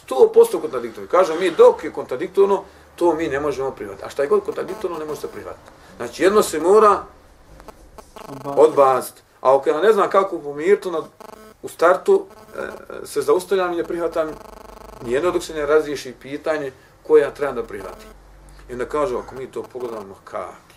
[0.07, 1.09] 100% kontradiktorno.
[1.09, 2.63] Kažemo mi, dok je kontradiktorno,
[2.95, 4.05] to mi ne možemo prihvatiti.
[4.05, 5.71] A šta je god kontradiktorno, ne može se prihvatiti.
[5.97, 7.03] Znači, jedno se mora
[8.45, 9.21] odbaciti.
[9.41, 10.89] A ako ja ne znam kako pomiriti,
[11.63, 14.29] u startu e, se zaustavljam i ne prihvatam
[15.05, 16.71] nijedno dok se ne razriješi pitanje
[17.03, 18.09] koje ja trebam da prihvatim.
[18.69, 20.75] I onda kažu, ako mi to pogledamo, kaki.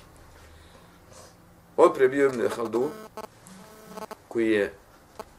[1.76, 2.90] Odprije bio Ibn Haldun,
[4.28, 4.72] koji je,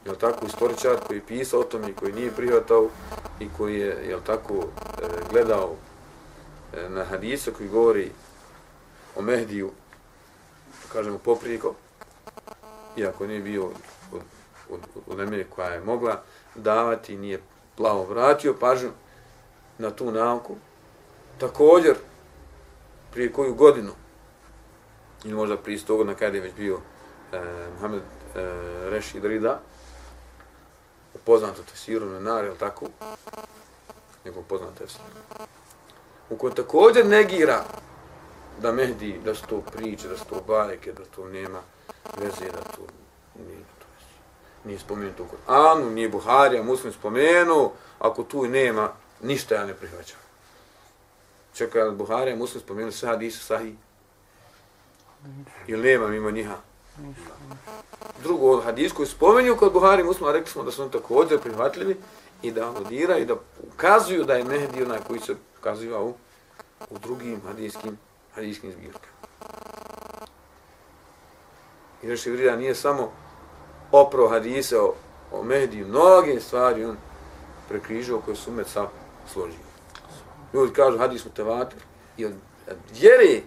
[0.04, 2.88] jel tako, istoričar, koji je pisao o tom i koji nije prihvatao
[3.40, 5.74] i koji je, jel tako, e, gledao
[6.74, 8.10] e, na hadisa koji govori
[9.16, 9.70] o Mehdiju,
[10.92, 11.74] kažemo poprijeko,
[12.96, 13.66] iako nije bio
[14.12, 14.22] od,
[14.70, 16.22] od, od, od koja je mogla
[16.54, 17.40] davati, i nije
[17.76, 18.90] plavo vratio pažnju
[19.78, 20.56] na tu nauku.
[21.38, 21.96] Također,
[23.12, 23.92] prije koju godinu,
[25.24, 26.80] ili možda prije sto godina kada je već bio
[27.32, 27.40] e,
[27.74, 28.40] Mohamed e,
[28.90, 29.60] Rešid Rida,
[31.24, 32.86] poznato tefsiru na nar, ili tako?
[34.24, 35.00] Njegov poznat tefsir.
[36.30, 37.64] U kojem također negira
[38.60, 41.60] da Mehdi, da su to priče, da su to bareke, da to nema
[42.20, 42.82] veze, da to
[44.64, 48.92] nije spomenuto u Koranu, nije Buharija, muslim spomenu, ako tu nema,
[49.22, 50.18] ništa ja ne prihvaćam.
[51.54, 53.74] Čekaj, ali Buharija, muslim spomenu, sve hadise sahih,
[55.66, 56.56] Ili nema mimo njiha?
[58.22, 61.96] Drugo, od hadis koji spomenju kod Buhari muslima, rekli smo da su oni također prihvatljivi
[62.42, 63.34] i da aludira i da
[63.74, 66.14] ukazuju da je Mehdi onaj koji se ukaziva u,
[66.90, 67.98] u drugim hadijskim,
[68.34, 69.18] hadijskim zbirkama.
[72.02, 73.12] I reši vrida nije samo
[73.92, 74.94] opro hadise o,
[75.32, 76.96] o Mehdi, mnoge stvari on
[77.68, 78.88] prekrižio koje su umet sa
[79.32, 79.68] složio.
[80.54, 81.78] Ljudi kažu hadis mutevatir
[82.16, 82.32] i od
[83.00, 83.40] vjere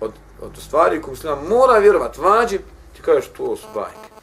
[0.00, 2.58] od, od stvari koje muslima mora vjerovat, vađi,
[2.96, 4.14] ti kažeš to su bajke.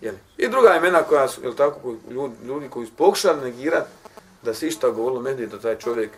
[0.00, 0.18] Jeli?
[0.36, 3.90] I druga imena koja su, jel tako, ljudi, ljudi koji su pokušali negirati
[4.42, 6.10] da se išta govorilo meni da taj čovjek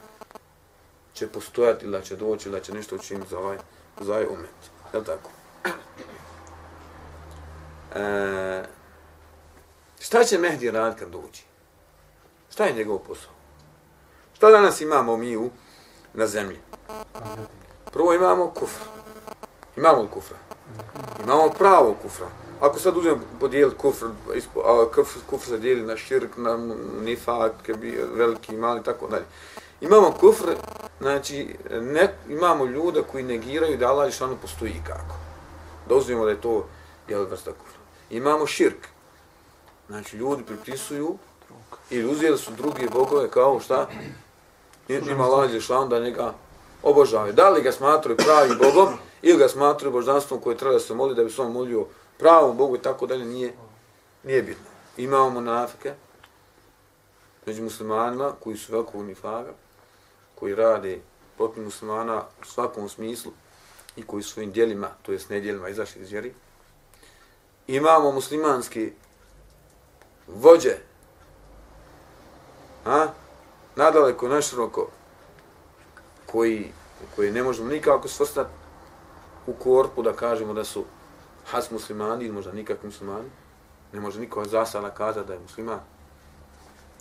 [1.15, 3.59] će postojati da će doći da će nešto učiniti za ovaj,
[4.01, 4.71] za ovaj umet.
[4.93, 5.31] Jel tako?
[7.95, 8.65] E,
[10.01, 11.43] šta će Mehdi raditi kad dođe?
[12.51, 13.31] Šta je njegov posao?
[14.35, 15.51] Šta danas imamo mi u,
[16.15, 16.59] na zemlji?
[17.93, 18.85] Prvo imamo kufr.
[19.77, 20.37] Imamo li kufra?
[21.25, 22.27] Imamo pravo kufra.
[22.61, 24.07] Ako sad uzmem podijel kufr,
[24.95, 26.57] kufr, kufr se dijeli na širk, na
[27.03, 27.53] nifak,
[28.15, 29.25] veliki, mali, tako dalje.
[29.81, 30.47] Imamo kufr,
[31.01, 35.17] znači ne, imamo ljude koji negiraju da Allah Žešanu postoji kako.
[35.89, 36.67] Da uzmemo da je to
[37.09, 37.84] jel, vrsta kufra.
[38.11, 38.89] Imamo širk.
[39.87, 41.19] Znači ljudi pripisuju
[41.91, 43.89] ili uzijeli su drugi bogove kao šta?
[44.89, 46.35] Ima Allah išano da njega
[46.83, 47.33] obožavaju.
[47.33, 48.89] Da li ga smatruju pravim Bogom
[49.23, 51.87] ili ga smatruju božanstvom koje treba da se moli da bi se on molio
[52.19, 53.55] pravom Bogu i tako dalje, nije,
[54.25, 54.65] nije bitno.
[54.97, 55.95] Imamo monafike
[57.47, 59.53] među muslimanima koji su veliko unifaga,
[60.35, 61.01] koji rade
[61.37, 63.33] protiv muslimana u svakom smislu
[63.97, 66.35] i koji su svojim dijelima, to jest nedjelima, izašli iz vjeri.
[67.67, 68.93] Imamo muslimanski
[70.29, 70.77] vođe,
[72.85, 73.07] a,
[73.77, 74.89] nadaleko, našroko,
[76.27, 76.73] koji,
[77.17, 78.51] koji ne možemo nikako svrstati
[79.47, 80.85] u korpu da kažemo da su
[81.47, 83.31] has muslimani ili možda nikakvi muslimani.
[83.93, 85.81] Ne može niko zasada kazati da je musliman.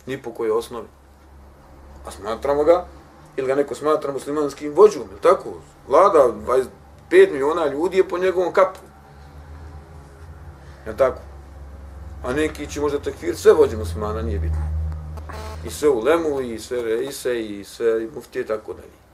[0.06, 0.88] Ni po kojoj osnovi.
[2.06, 2.86] A smatramo ga,
[3.36, 5.52] ili ga neko smatra muslimanskim vođom, ili tako?
[5.88, 6.18] Vlada
[7.10, 8.80] 25 miliona ljudi je po njegovom kapu.
[10.86, 11.20] Je tako?
[12.24, 14.62] A neki će možda tekfir sve vođe muslimana, nije bitno.
[15.66, 19.04] I sve u lemu, i sve reise, i sve muftije, tako dalje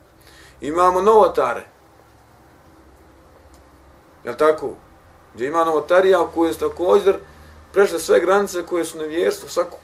[0.61, 1.67] imamo novotare.
[4.25, 4.75] Ja tako?
[5.35, 7.19] Gdje ima novotarija u kojoj su također
[7.73, 9.77] prešle sve granice koje su nevjerstvo svako.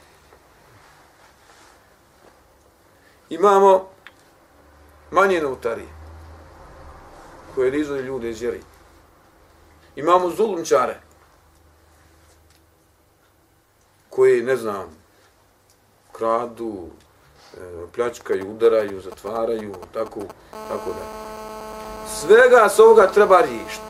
[3.29, 3.89] Imamo
[5.11, 5.89] manje novotarije
[7.55, 8.61] koje rizuje ljude iz vjeri.
[9.97, 11.01] Imamo zulumčare
[14.17, 14.85] koji, ne znam,
[16.13, 16.89] kradu,
[17.55, 17.59] e,
[17.95, 20.21] pljačkaju, udaraju, zatvaraju, tako,
[20.69, 21.05] tako da.
[22.09, 23.87] Svega s ovoga treba riješiti.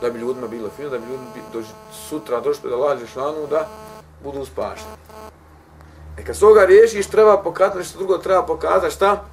[0.00, 1.62] Da bi ljudima bilo fino, da bi ljudi do,
[2.08, 3.68] sutra došli da lađe šlanu, da
[4.24, 4.90] budu spašni.
[6.18, 9.24] E kad s ovoga riješiš, treba pokazati nešto drugo, treba pokazati šta?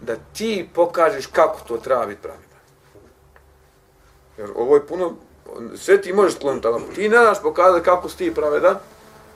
[0.00, 2.46] Da ti pokažeš kako to treba biti pravilno.
[4.38, 5.12] Jer ovo je puno,
[5.76, 8.76] sve ti možeš skloniti, ali ti ne daš pokazati kako si ti pravedan,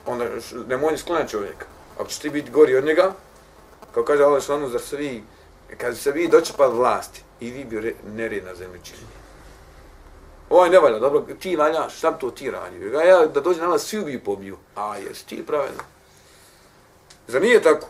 [0.05, 0.25] onda
[0.67, 1.65] nemoj ni skloniti čovjeka.
[1.95, 3.13] Ako ćeš ti biti gori od njega,
[3.93, 5.23] kao kaže Allah šlanu, zar se vi,
[5.77, 9.07] kad se vi dočepali vlasti, i vi bi nered na zemlji činili.
[10.49, 12.99] ovaj ne valja, dobro, ti valjaš, šta to ti radio?
[12.99, 14.57] Ja, ja da dođe na nas, svi bi pobiju.
[14.75, 15.85] A, jesi ti pravedan.
[17.27, 17.87] Zar nije tako?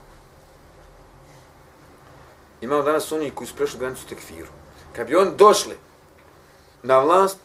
[2.61, 4.47] Imamo danas oni koji su prešli granicu tekfiru.
[4.95, 5.75] Kad bi oni došli
[6.83, 7.37] na vlast,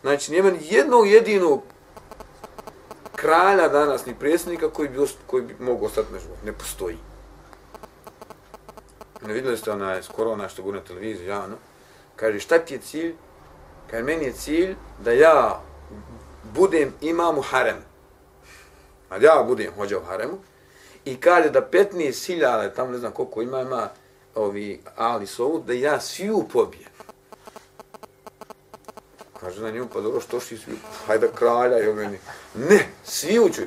[0.00, 1.62] znači nema ni jednog jedinog
[3.16, 6.26] kralja danas, ni predsjednika koji bi, koji bi mogu ostati među.
[6.44, 6.96] Ne postoji.
[9.26, 11.56] Ne vidjeli ste onaj, skoro onaj što bude na televiziji, javno.
[12.16, 13.14] Kaže, šta ti je cilj?
[13.90, 15.62] Kaže, meni je cilj da ja
[16.54, 17.76] budem imam u harem.
[19.10, 20.38] A ja budem hođa u haremu.
[21.04, 23.88] I kaže da 15.000, tamo ne znam koliko ima, ima
[24.34, 26.90] ovi Ali Sovu, da ja sviju pobijem.
[29.40, 32.18] Kaže na njemu, pa dobro, što si svi, hajde kralja i meni.
[32.54, 33.62] Ne, svi uđu.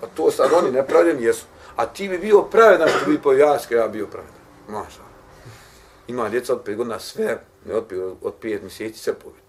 [0.00, 1.44] Pa to sad oni nepravljeni jesu.
[1.76, 4.34] A ti bi bio pravedan što bi po jaske, ja bio pravedan.
[4.68, 5.02] Maša.
[6.08, 9.48] Ima djeca od 5 godina sve, ne od 5, od 5 mjeseci sve pobitilo.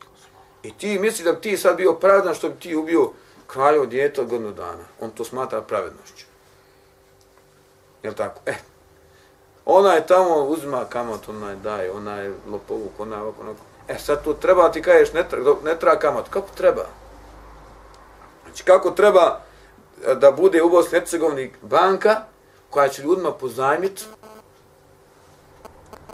[0.63, 3.11] I ti misli da bi ti sad bio pravedan što bi ti ubio
[3.47, 4.83] kraljevo djete od godinu dana.
[4.99, 6.25] On to smatra pravednošću.
[8.03, 8.41] Jel tako?
[8.45, 8.53] E,
[9.65, 13.68] ona je tamo uzima kamat, ona je daje, ona je lopovuk, ona je ovako, onako.
[13.89, 16.29] E sad to treba, ti kažeš, ne, tra, ne treba kamat.
[16.29, 16.85] Kako treba?
[18.43, 19.39] Znači kako treba
[20.05, 22.21] e, da bude u Bosni Hercegovini banka
[22.69, 24.03] koja će ljudima pozajmiti,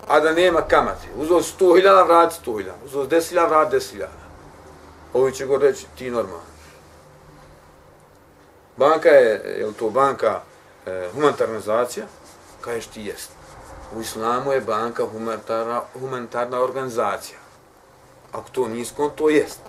[0.07, 1.07] a da nema kamate.
[1.17, 2.71] Uzeo 100.000, vrati 100.000.
[2.85, 4.05] Uzeo 10.000, vrati 10.000.
[5.13, 6.55] Ovi će go reći, ti normalno.
[8.77, 10.41] Banka je, je li to banka
[10.85, 12.05] e, humanitarna organizacija?
[12.61, 13.31] Kažeš ti jest.
[13.95, 17.44] U islamu je banka humanitarna, humanitarna organizacija.
[18.36, 19.60] Ako to nisko, to jest.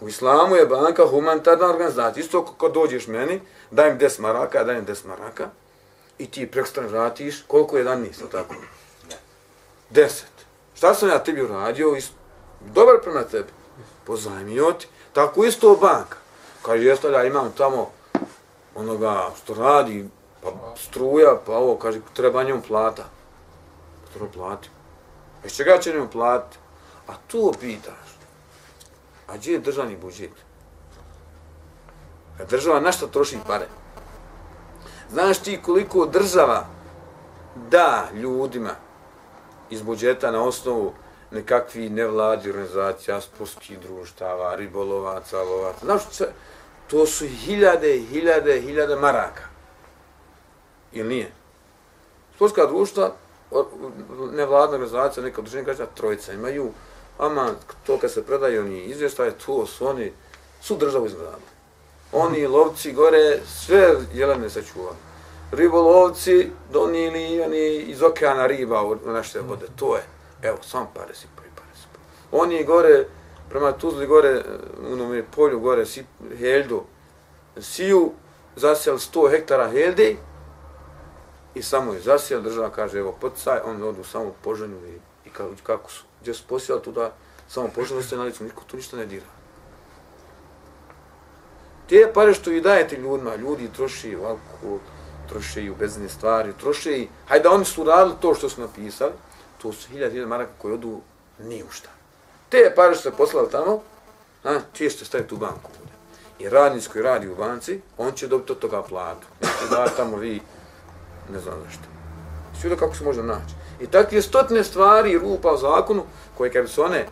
[0.00, 2.24] U islamu je banka humanitarna organizacija.
[2.24, 5.48] Isto kad dođeš meni, dajem 10 maraka, dajem 10 maraka
[6.18, 8.54] i ti prekstra vratiš, koliko je dan nisam tako?
[9.90, 10.22] 10.
[10.74, 11.96] Šta sam ja tebi uradio?
[12.60, 13.52] Dobar prema tebi.
[14.06, 14.88] Pozajmio ti.
[15.12, 16.16] Tako isto banka.
[16.62, 17.90] Kaže, jeste ja imam tamo
[18.74, 20.08] onoga što radi,
[20.42, 23.04] pa struja, pa ovo, kaže, treba njemu plata.
[24.12, 24.68] Treba plati.
[25.44, 26.58] A čega će njemu platiti?
[27.08, 28.08] A tu pitaš.
[29.26, 30.32] A gdje je državni budžet?
[32.40, 33.66] A država na što troši pare?
[35.10, 36.66] Znaš ti koliko država
[37.70, 38.74] da ljudima
[39.70, 40.92] iz budžeta na osnovu
[41.30, 45.84] nekakvi nevladi organizacija, sportskih društava, ribolovaca, lovaca.
[45.84, 46.02] Znaš
[46.90, 49.42] To su hiljade, hiljade, hiljade maraka.
[50.92, 51.32] Ili nije?
[52.34, 53.12] Sportska društva,
[54.32, 56.70] nevladna organizacija, neka udruženja kaže, trojica imaju,
[57.18, 57.50] ama
[57.86, 60.12] to kad se predaju oni izvještaje, to su oni,
[60.60, 61.42] su državu izgledali.
[62.12, 64.96] Oni lovci gore, sve jelene sačuvali.
[65.52, 69.66] Ribolovci donili oni iz okeana riba u naše vode.
[69.76, 70.02] To je,
[70.42, 72.42] evo, sam pare sipaju, pare sipaju.
[72.42, 73.06] Oni gore,
[73.48, 74.42] prema Tuzli gore,
[74.90, 76.04] u onome polju gore, si,
[76.38, 76.82] heldu,
[77.60, 78.12] siju,
[78.56, 80.16] zasijali 100 hektara helde
[81.54, 85.50] i samo je zasijali, država kaže, evo, poticaj, on odu samo poženju i, i kako,
[85.62, 87.12] kako su, gdje su posijali tuda,
[87.48, 89.26] samo poženju ste na licu, niko tu ništa ne dira.
[91.88, 94.78] Te pare što vi dajete ljudima, ljudi troši alkohol,
[95.28, 98.60] troše i u bezne stvari, troše i, hajde da oni su radili to što su
[98.60, 99.12] napisali,
[99.62, 101.00] to su hiljad, hiljad maraka koji odu
[101.38, 101.88] ni u šta.
[102.48, 103.82] Te pare što se poslali tamo,
[104.44, 105.70] a, ti ste staviti u banku.
[106.38, 109.26] I radnic koji radi u banci, on će dobiti od toga platu.
[109.40, 110.40] Neće da tamo vi,
[111.32, 111.82] ne znam zašto.
[112.60, 113.54] Svi kako se može naći.
[113.80, 116.02] I takve stotne stvari rupa u zakonu,
[116.38, 117.06] koje kad su one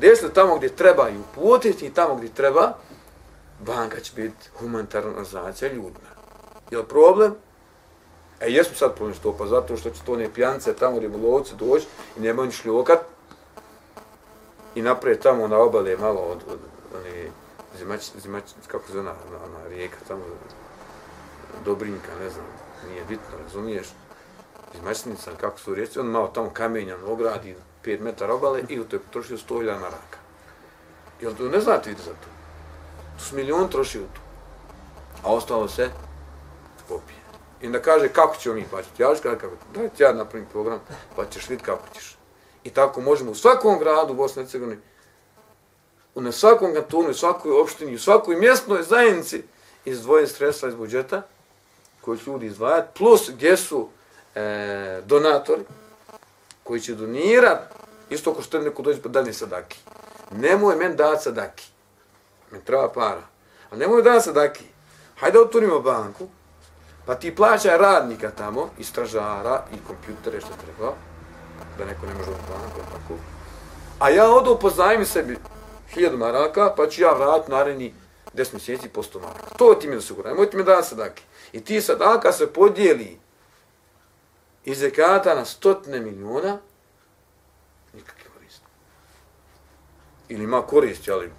[0.00, 2.72] desile tamo gdje treba i uputiti tamo gdje treba,
[3.60, 6.10] banka će biti humanitarna organizacija ljudna.
[6.70, 7.34] Je li problem?
[8.40, 11.54] E, jesmo sad problem što, pa zato što će to ne pijance tamo gdje lovci
[11.54, 12.98] doći i nemaju ni šljokat,
[14.74, 16.58] i naprijed tamo na obale malo od, od
[16.94, 17.30] one
[17.78, 20.22] zimać, zimać, kako se zove ona, ona rijeka tamo,
[21.64, 22.46] Dobrinka, ne znam,
[22.88, 23.86] nije bitno, razumiješ,
[24.76, 28.96] zimačnica, kako su rijeci, on malo tamo kamenjan ogradi, 5 metara obale i u to
[28.96, 30.18] je potrošio 100.000 maraka.
[31.20, 32.28] Jel to ne znate vidi za to?
[33.18, 34.20] To su milion troši u to.
[35.22, 35.90] A ostalo se
[36.88, 37.18] popije.
[37.60, 39.02] I da kaže kako ćemo mi plaćati.
[39.02, 40.80] Ja ću kada kako, dajte ja napravim program,
[41.16, 42.16] pa ćeš vidjeti kako ćeš.
[42.64, 44.80] I tako možemo u svakom gradu u Bosni i Hercegovini,
[46.14, 49.42] u svakom kantonu, u svakoj opštini, u svakoj mjestnoj zajednici
[49.84, 51.22] izdvojiti sredstva iz budžeta
[52.00, 53.88] koji će ljudi izdvajati, plus gdje su
[54.34, 55.62] e, donatori
[56.62, 57.58] koji će donirat,
[58.10, 59.80] isto ako što neko dođe pa dani sadaki.
[60.30, 61.70] Nemoj men dati sadaki.
[62.50, 63.22] Men treba para.
[63.70, 64.64] A nemoj da sadaki.
[65.16, 66.28] Hajde otvorimo banku,
[67.06, 70.92] pa ti plaćaj radnika tamo, i stražara, i kompjutere, što treba,
[71.78, 73.14] da neko ne može u banku, tako.
[73.98, 75.38] A ja odu pozajmi sebi
[75.88, 77.94] hiljadu maraka, pa ću ja vratiti naredni
[78.34, 79.56] 10 mjeseci po 100 maraka.
[79.56, 81.22] To ti mi osiguraj, nemoj ti mi da sadaki.
[81.52, 83.18] I ti sadaka se podijeli
[84.64, 86.58] i zekata na stotne miliona,
[87.94, 88.66] nikakve koristi.
[90.28, 91.32] Ili ima koristi, ali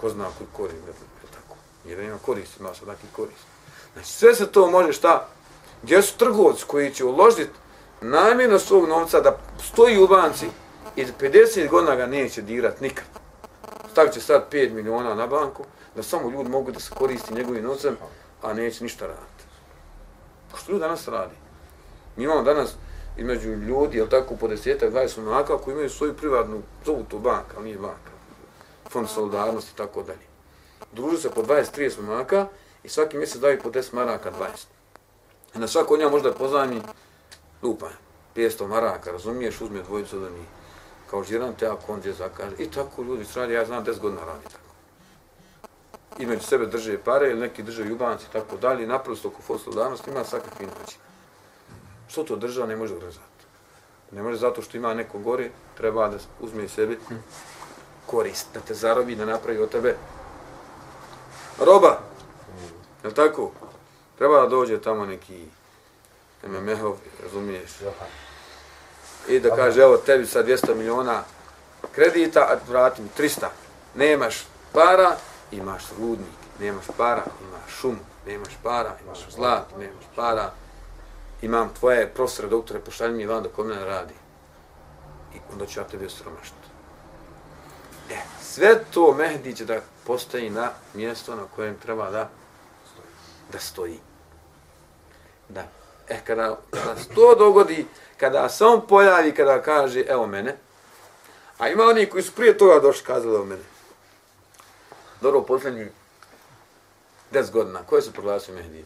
[0.00, 1.56] ko zna koji korist, je tako.
[1.84, 3.46] Jer ima koristi, ima sadake koristi.
[3.92, 5.28] Znači, sve se to može šta?
[5.82, 7.50] Gdje su trgovci koji će uložiti
[8.00, 10.46] namjerno svog novca da stoji u banci
[10.96, 13.04] i 50 godina ga neće dirat nikad.
[13.92, 15.64] Stavit će sad 5 miliona na banku,
[15.96, 17.96] da samo ljudi mogu da se koristi njegovim novcem,
[18.42, 19.44] a neće ništa raditi.
[20.56, 21.34] Što ljudi danas radi?
[22.18, 22.74] Mi imamo danas
[23.16, 27.54] između ljudi, jel tako, po desetak, 20 monaka koji imaju svoju privatnu, zovu to banka,
[27.56, 28.10] ali nije banka,
[28.90, 30.26] fond solidarnosti i tako dalje.
[30.92, 32.46] Druže se po 20-30 monaka
[32.82, 34.46] i svaki mjesec daju po 10 maraka 20.
[35.54, 36.82] I na svako njega možda pozvani
[37.62, 37.88] lupa,
[38.36, 40.46] 500 maraka, razumiješ, uzme dvojicu da nije.
[41.10, 42.56] Kao žiran te ako on gdje zakaže.
[42.58, 44.74] I tako ljudi radi, ja znam 10 godina radi tako.
[46.18, 48.86] I među sebe drže pare ili neki drže jubanci i tako dalje.
[48.86, 50.98] Naprosto oko fond solidarnosti ima svakakvi način.
[52.08, 53.24] Što to država ne može odrezati?
[54.10, 56.98] Ne može zato što ima neko gore, treba da uzme sebi
[58.06, 59.96] korist, da te zarobi, da napravi od tebe
[61.58, 61.98] roba.
[63.04, 63.50] Je tako?
[64.18, 65.44] Treba da dođe tamo neki
[66.46, 67.70] MMH-ov, razumiješ?
[69.28, 71.22] I da kaže, evo, tebi sa 200 miliona
[71.94, 73.46] kredita, a vratim 300.
[73.94, 75.16] Nemaš para,
[75.50, 76.38] imaš rudnik.
[76.60, 77.98] Nemaš para, imaš šum.
[78.26, 79.64] Nemaš para, imaš zlat.
[79.78, 80.52] Nemaš para,
[81.42, 84.14] imam tvoje profesore, doktore, pošalj mi van da kod mene radi.
[85.34, 86.68] I onda ću ja tebi osromaštiti.
[88.10, 92.28] E, sve to Mehdi će da postoji na mjesto na kojem treba da
[93.52, 93.98] da stoji.
[95.48, 95.64] Da.
[96.08, 97.86] E, kada, kada se to dogodi,
[98.16, 100.56] kada se on pojavi, kada kaže, evo mene,
[101.58, 103.62] a ima oni koji su prije toga došli kazali o mene.
[105.20, 105.86] Dobro, posljednji
[107.32, 108.84] 10 godina, koje su proglasili Mehdi?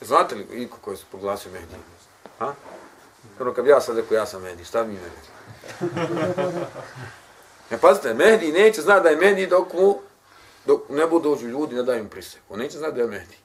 [0.00, 1.74] Znate li iko koji se proglasio Mehdi?
[2.38, 2.54] Ha?
[3.40, 5.30] Ono kad bi ja sad rekao, ja sam Mehdi, šta mi me reći?
[7.70, 9.98] Ne, pazite, Mehdi neće znati da je Mehdi dok mu
[10.66, 12.40] dok ne budu dođu ljudi, ne daju im prisek.
[12.48, 13.36] On neće znati da je Mehdi.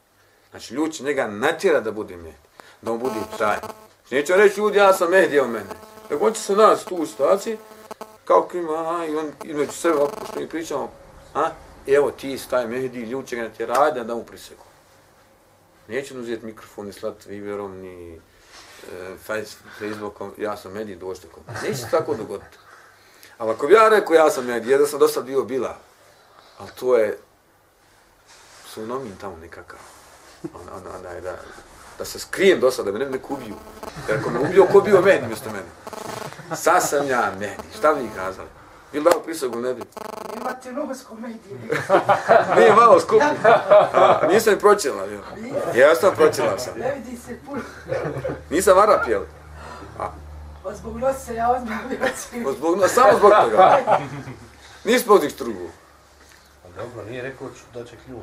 [0.52, 2.48] Znači, ljudi će njega natjera da bude Mehdi.
[2.82, 3.58] Da on bude taj.
[3.60, 5.66] Znači, neće reći ljudi, ja sam Mehdi, evo mene.
[6.10, 7.58] Nego on će se nas tu u situaciji,
[8.26, 10.92] kao klima, a, i on između sebe, ako što mi pričamo,
[11.34, 11.50] a,
[11.88, 14.66] evo ti staj Mehdi, ljudi će ga natjerati da mu priseku.
[15.88, 18.20] Neće uzeti mikrofon i slati Viberom, ni e,
[19.80, 21.44] Facebookom, ja sam medij došte kom.
[21.64, 22.58] Neće se tako dogoditi.
[23.38, 25.78] Ali ako bi ja rekao, ja sam medij, jedan sam dosta bio bila,
[26.58, 27.18] ali to je
[28.68, 29.80] sunomin tamo nekakav.
[30.54, 31.36] On, on, on, on, da,
[31.98, 33.56] da se skrijem do sada, da me ne neko ubiju.
[34.08, 35.70] Jer ako me ubio, ko bio meni mjesto mene?
[36.56, 37.58] Sad sam ja meni.
[37.78, 38.48] Šta bi mi kazali?
[39.26, 39.82] Prisegu, ne bi?
[40.42, 41.56] Imate nogo s komedije.
[42.58, 43.26] Nije malo skupi.
[43.94, 45.22] A, nisam pročela, jel?
[45.76, 46.74] Ja sam pročela sam.
[46.80, 47.62] Ne vidi se puno.
[48.50, 49.22] Nisam Arap, jel?
[50.64, 53.80] Pa zbog nosa se ja odmah bio Zbog, no, samo zbog toga.
[54.84, 55.60] Nisi zbog ništa drugo.
[56.76, 58.22] Dobro, nije rekao ću da će kljun.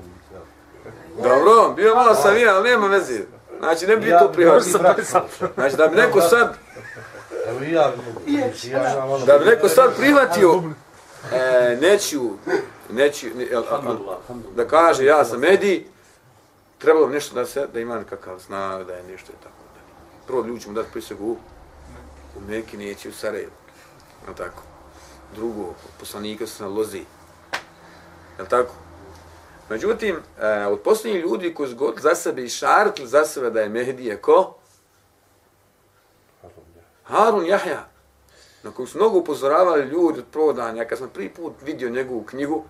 [1.17, 3.21] Dobro, bio malo sam ja, ali nema veze.
[3.59, 4.79] Znači, ne bi to prihvatio.
[5.55, 6.55] Znači, da bi neko sad,
[7.67, 7.93] i ja,
[8.65, 8.83] ja
[9.27, 10.63] da bi neko sad prihvatio
[11.33, 12.39] e, nečiju,
[12.91, 13.97] nečiju, ne, el, a, a,
[14.57, 15.87] da kaže ja sam Edi,
[16.79, 19.55] trebalo bi nešto da se, da ima nekakav znak, da je nešto i tako.
[20.27, 21.37] Prvo ljudi ćemo dati prisegu u,
[22.37, 23.53] u Meki, neće u Sarajevo.
[24.29, 24.63] Je tako?
[25.35, 27.05] Drugo, poslanika su na lozi.
[28.39, 28.75] Je tako?
[29.69, 33.69] Međutim, e, od posljednjih ljudi koji su za sebe i šartili za sebe da je
[33.69, 34.55] Mehdije ko?
[37.05, 37.89] Harun Jahja.
[38.63, 40.85] Na kojeg su mnogo upozoravali ljudi od prodanja.
[40.85, 42.65] Kad sam prvi put vidio njegovu knjigu,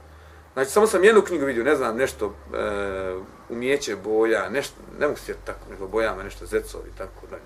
[0.52, 3.14] znači samo sam jednu knjigu vidio, ne znam, nešto e,
[3.48, 7.42] umjeće boja, nešto, ne mogu se tako, nego bojama, nešto zecovi, tako dalje.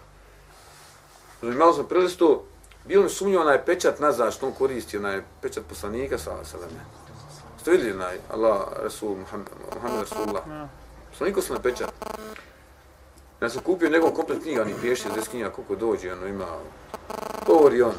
[1.41, 2.43] Znači, malo sam prilistu,
[2.85, 6.85] bilo mi sumnio onaj pečat nazad što on koristi, onaj pečat poslanika, sa sada ne.
[7.61, 10.45] Ste vidjeli onaj Allah, Rasul, Muhammed, Muhammed Rasulullah?
[11.11, 11.93] Poslaniko sam na pečat.
[13.41, 16.47] Ja sam kupio njegov komplet knjiga, oni pješi, zdes knjiga, koliko dođe, ono ima,
[17.47, 17.95] govori on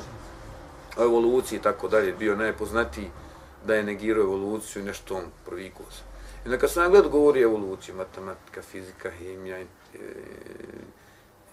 [1.04, 3.10] evoluciji i tako dalje, bio najpoznatiji
[3.66, 6.04] da je negirao evoluciju i nešto on provikao se.
[6.46, 9.66] I neka sam gledao govori o evoluciji, matematika, fizika, hemija, e,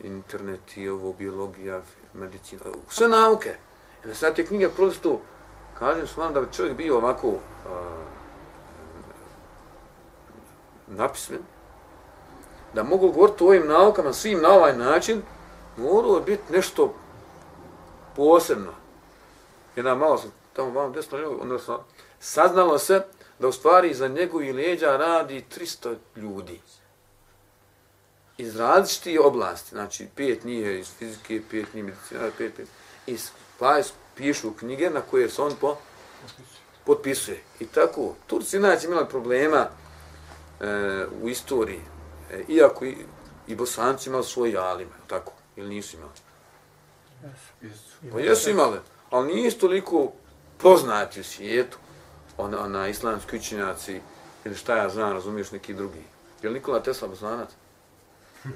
[0.00, 1.80] internet i ovo, biologija,
[2.14, 3.48] medicina, sve nauke.
[3.48, 5.20] I onda sam te knjige prosto,
[5.78, 7.34] kažem s da bi čovjek bio ovako
[7.68, 8.02] a,
[10.86, 11.40] napismen,
[12.74, 15.22] da mogu govoriti o ovim naukama svim na ovaj način,
[15.76, 16.94] moralo biti nešto
[18.16, 18.81] posebno,
[19.76, 21.84] jedna malo sam tamo malo desno, odnosno,
[22.20, 23.02] saznalo se
[23.38, 26.60] da u stvari iza njegovih leđa radi 300 ljudi.
[28.38, 32.68] Iz različitih oblasti, znači pet nije iz fizike, pet nije medicina, pet, pet.
[33.06, 33.16] I
[33.58, 33.80] pa
[34.16, 35.76] pišu knjige na koje se on po,
[36.86, 37.42] potpisuje.
[37.60, 39.66] I tako, Turci inače imali problema
[40.60, 41.80] e, u istoriji,
[42.30, 42.96] e, iako i,
[43.46, 46.12] i bosanci imali svoje alime, tako, ili nisu imali?
[48.12, 48.78] Pa jesu imali,
[49.12, 50.12] ali nisu toliko
[50.58, 51.78] poznati u svijetu,
[52.38, 54.00] ona, ona islamski učinjaci,
[54.44, 56.02] ili šta ja znam, razumiješ neki drugi.
[56.42, 57.48] Je li Nikola Tesla bosanac?
[58.44, 58.50] Yes.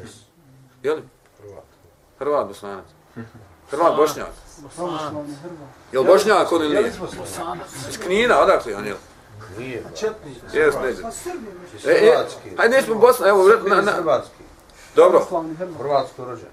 [0.83, 1.03] Je li?
[1.41, 1.65] Hrvat.
[2.19, 2.85] Hrvat bosanac.
[3.71, 4.29] Hrvat bošnjak.
[4.77, 5.13] Hrvat.
[5.93, 6.93] Je li bošnjak on ili Je nije?
[7.91, 8.99] Iz Knina, odakle je on, je li?
[9.59, 9.85] Nije.
[9.97, 10.35] Četni.
[10.53, 11.11] Jes, ne znam.
[11.11, 11.47] Pa Srbi,
[11.77, 12.57] Iz E, e, Hrvatski.
[12.57, 14.43] hajde nećemo Bosna, evo, na, na, na, Hrvatski.
[14.97, 15.11] dobro.
[15.19, 15.79] pravoslavni Hrvat.
[15.79, 16.49] Hrvatsko rođen.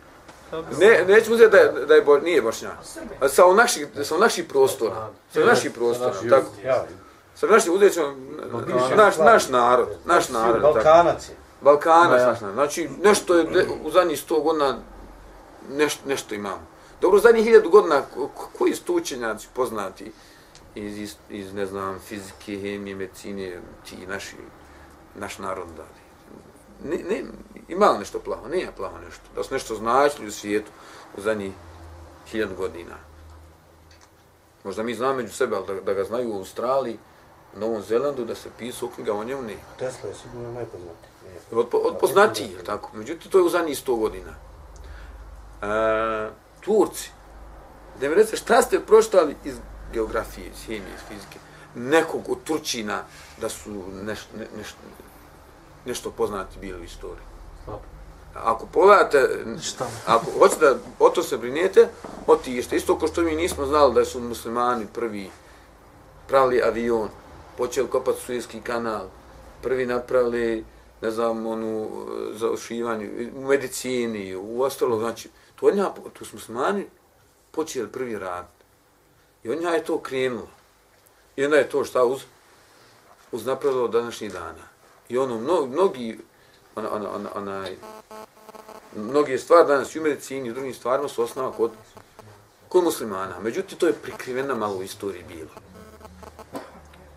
[0.79, 2.73] Ne, nećemo uzeti da je, da je bo, nije bošnjak.
[2.83, 3.15] Srbi.
[3.21, 5.09] A sa naših, sa naših prostora.
[5.33, 6.47] Sa naših prostora, tako.
[7.35, 8.15] Sa naših, uzet ćemo
[8.95, 10.73] naš, naš narod, naš narod, tako.
[10.73, 11.35] Balkanac je.
[11.61, 12.35] Balkana, ja.
[12.53, 14.77] znači nešto je u zadnjih sto godina
[15.71, 16.67] nešto, nešto imamo.
[17.01, 20.11] Dobro, zadnjih hiljadu godina ko- ko- koji su to učenjaci poznati
[20.75, 24.35] iz, iz, iz, ne znam, fizike, hemije, medicine, ti naši,
[25.15, 26.02] naš narod dali.
[26.83, 27.23] Ne, ne,
[27.67, 28.47] ima li nešto plavo?
[28.47, 29.23] Nije plavo nešto.
[29.35, 30.71] Da su nešto značili u svijetu
[31.17, 31.53] u zadnjih
[32.27, 32.95] hiljadu godina.
[34.63, 36.97] Možda mi znamo među sebe, ali da, da ga znaju u Australiji,
[37.55, 39.55] Novom Zelandu, da se pisao knjiga o njemu, ne.
[39.79, 41.09] Tesla je sigurno najpoznatiji.
[41.51, 42.89] Od, od poznatiji, je tako?
[42.93, 44.33] Međutim, to je u zadnjih sto godina.
[45.61, 46.29] E,
[46.61, 47.11] Turci,
[47.99, 49.55] da mi recite, šta ste proštali iz
[49.93, 51.39] geografije, iz hemije, iz fizike,
[51.75, 53.03] nekog od Turčina
[53.41, 53.69] da su
[54.03, 54.75] neš, ne, neš,
[55.85, 57.25] nešto poznati bili u istoriji?
[58.35, 59.29] Ako pogledate,
[59.61, 59.87] Šta?
[60.05, 61.87] ako hoćete da o to se brinete,
[62.27, 62.75] otište.
[62.75, 65.29] Isto kao što mi nismo znali da su muslimani prvi
[66.27, 67.09] pravili avion,
[67.57, 69.05] počeli kopati Suezki kanal,
[69.61, 70.65] prvi napravili,
[71.01, 71.89] ne znam, onu,
[72.31, 76.85] e, za ušivanje, u medicini, u ostalo, znači, to, od nja, tu su muslimani
[77.51, 78.47] počeli prvi rad.
[79.43, 80.47] I od nja je to krenulo.
[81.35, 82.21] I onda je to šta uz,
[83.31, 84.72] uz napravilo današnjih dana.
[85.09, 86.19] I ono, mno, mnogi,
[86.75, 87.75] ona, ona, ona, onaj,
[88.95, 91.71] mnoge stvari danas i u medicini i u drugim stvarima su osnova kod,
[92.69, 93.39] kod muslimana.
[93.39, 95.49] Međutim, to je prikrivena malo u istoriji bilo.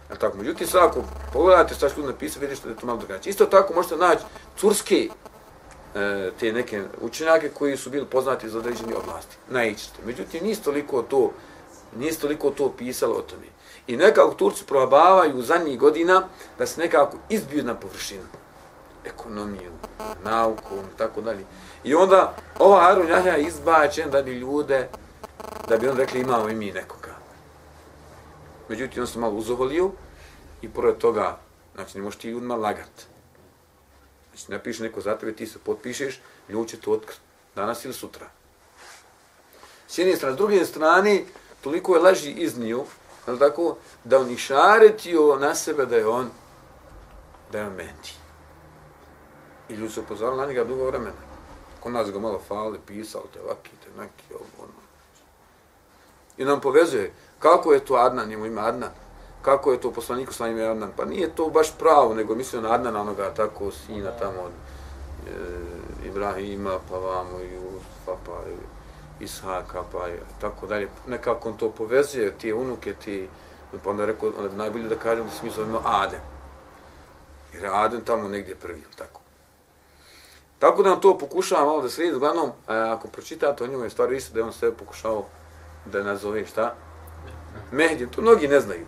[0.09, 0.37] Jel tako?
[0.37, 3.30] Međutim, sad ako pogledate šta što napisao, vidite da je to malo drugačije.
[3.30, 4.22] Isto tako možete naći
[4.59, 5.09] curske
[5.95, 9.37] e, te neke učenjake koji su bili poznati za određeni oblasti.
[9.51, 10.03] Naićete.
[10.07, 11.32] Međutim, nisu toliko to,
[11.97, 13.47] nisu toliko to pisalo o tome.
[13.87, 16.28] I nekako Turci probavaju zadnjih godina
[16.59, 18.26] da se nekako izbiju na površinu.
[19.05, 19.70] Ekonomiju,
[20.24, 21.45] nauku i tako dalje.
[21.84, 24.89] I onda ova Harun Jahja je izbačen da bi ljude,
[25.68, 27.14] da bi on rekli imamo i mi nekoga.
[28.68, 29.91] Međutim, on se malo uzoholio
[30.62, 31.39] i pored toga,
[31.74, 33.07] znači ne možeš ti ljudima lagat.
[34.34, 37.20] Znači napiše neko za tebe, ti se potpišeš, ljudi će to otkriti.
[37.55, 38.26] Danas ili sutra.
[39.89, 41.24] S jedne strane, s druge strane,
[41.67, 42.85] toliko je laži iznio,
[43.27, 46.29] ali tako, da on išaretio na sebe da je on,
[47.53, 48.14] da je on menti.
[49.69, 51.23] I ljudi su upozorili na njega dugo vremena.
[51.81, 54.73] Kod nas ga malo fali, pisao te ovaki, te neki, ovo, ono.
[56.37, 58.91] I nam povezuje, kako je to Adnan, njemu ima Adnan,
[59.43, 62.73] kako je to poslaniku sa ime Adnan, pa nije to baš pravo, nego mislio na
[62.73, 68.66] Adnana onoga tako sina tamo od e, Ibrahima, pa vamo i Usufa, pa i
[69.21, 70.09] Ishaka, pa
[70.41, 70.89] tako dalje.
[71.07, 73.29] Nekako on to povezuje, ti unuke, ti,
[73.85, 76.21] pa onda rekao, onda je najbolje da kažem da se mi zovemo Adem.
[77.55, 79.21] Jer je Adem tamo negdje prvi, tako?
[80.59, 83.91] Tako da on to pokušava malo da slijedi, uglavnom, e, ako pročitate o njemu je
[83.91, 85.25] stvar isto da je on sve pokušao
[85.85, 86.75] da nazove šta?
[87.73, 88.87] Mehdi, to mnogi ne znaju.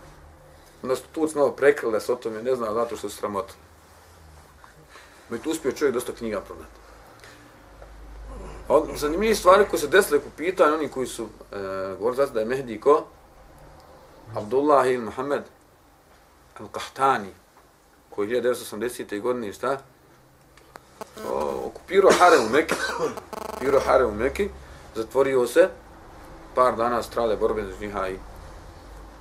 [0.83, 3.59] Onda su tu malo prekrili da se o tome ne zna, zato što su sramotili.
[5.29, 6.78] Ma tu uspio čovjek dosta knjiga prodati.
[8.69, 11.57] Od zanimljivih stvari koje se desile po pitanju, oni koji su e,
[11.99, 13.05] govorili da je Mehdi ko?
[14.37, 15.43] Abdullah ili Muhammed
[16.59, 17.31] al-Qahtani,
[18.11, 19.21] koji je 1980.
[19.21, 19.79] godine šta?
[21.31, 22.75] O, okupirao harem u Mekki,
[23.49, 24.49] okupirao harem u Mekki,
[24.95, 25.69] zatvorio se,
[26.55, 28.19] par dana strale borbe za njiha i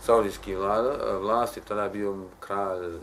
[0.05, 2.99] saudijski vlada, e, vlasti, tada bio kralj e,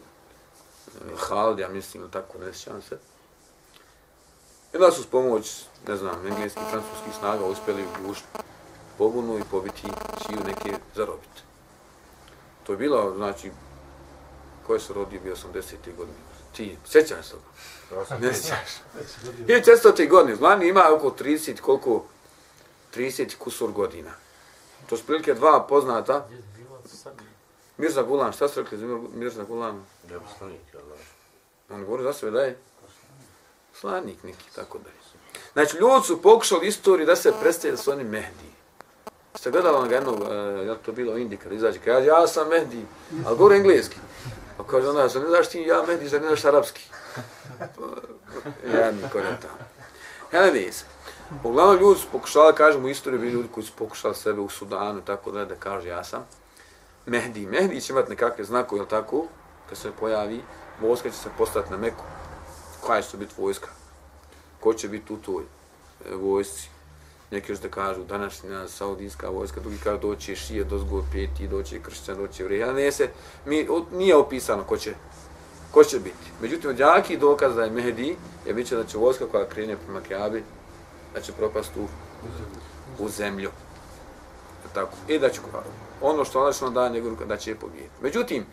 [1.17, 3.14] Khalid, ja mislim, tako, ne sjećam se.
[4.75, 8.27] I da su s pomoć, ne znam, engleskih, francuskih snaga uspjeli ugušiti
[8.99, 9.83] pobunu i pobiti
[10.27, 11.43] čiju neke zarobiti.
[12.63, 13.51] To je bilo, znači,
[14.67, 15.97] ko je se rodio bio 80.
[15.97, 16.17] godine?
[16.57, 17.35] Ti, sjećaš se
[17.89, 18.19] toga?
[18.21, 18.69] Ne sjećaš.
[19.47, 20.09] 1400.
[20.09, 22.05] godine, Zlani ima oko 30, koliko?
[22.95, 24.11] 30 kusur godina.
[24.87, 26.29] To su prilike dva poznata.
[27.79, 29.85] Mirza Gulan, šta su rekli za Mir- Mirza Gulan?
[30.11, 30.99] Je poslanik, Allah.
[31.71, 32.59] On govori za sebe da je
[33.85, 34.91] poslanik neki, tako da.
[35.53, 38.51] Znači, ljudi su pokušali istoriju da se predstavlja da su oni Mehdi.
[39.35, 42.49] Ste gledali onoga jednog, e, uh, ja to bilo u Indiji, izađe, kaže, ja sam
[42.49, 42.87] Mehdi,
[43.27, 43.97] ali govori engleski.
[44.57, 46.89] Pa kaže, onda, ne znaš ti ja Mehdi, zar ne znaš arapski?
[47.59, 47.85] Pa,
[48.79, 49.59] ja niko ne tamo.
[50.31, 50.85] Hele, se.
[51.45, 55.01] Uglavnom ljudi su pokušali, kažemo, u istoriji bili ljudi koji su pokušali sebe u Sudanu,
[55.01, 56.27] tako da, da kaže, ja sam
[57.07, 57.47] Mehdi.
[57.47, 59.27] Mehdi će imati nekakve znakove, jel tako?
[59.69, 60.43] Kad se pojavi,
[60.81, 62.05] vojska će se postati na Meku.
[62.87, 63.69] Koja će biti vojska?
[64.61, 66.69] Ko će biti u toj e, vojsci?
[67.31, 72.17] Neki još da kažu današnja saudijska vojska, drugi kažu doće šije, dozgo peti, doći kršćan,
[72.17, 72.61] doće vrije.
[72.61, 73.09] Ja ne se,
[73.47, 74.95] mi, nije opisano ko će,
[75.71, 76.31] ko će biti.
[76.43, 78.17] Međutim, od jaki dokaz da je Mehdi,
[78.47, 80.45] je bit će da će vojska koja krene prema Kjabi,
[81.15, 81.89] da će propast u,
[83.05, 83.51] u zemlju.
[84.75, 84.93] Tako.
[85.09, 85.41] I da će,
[86.01, 88.03] ono što Allah što da njegov da će je pobijediti.
[88.03, 88.47] Međutim,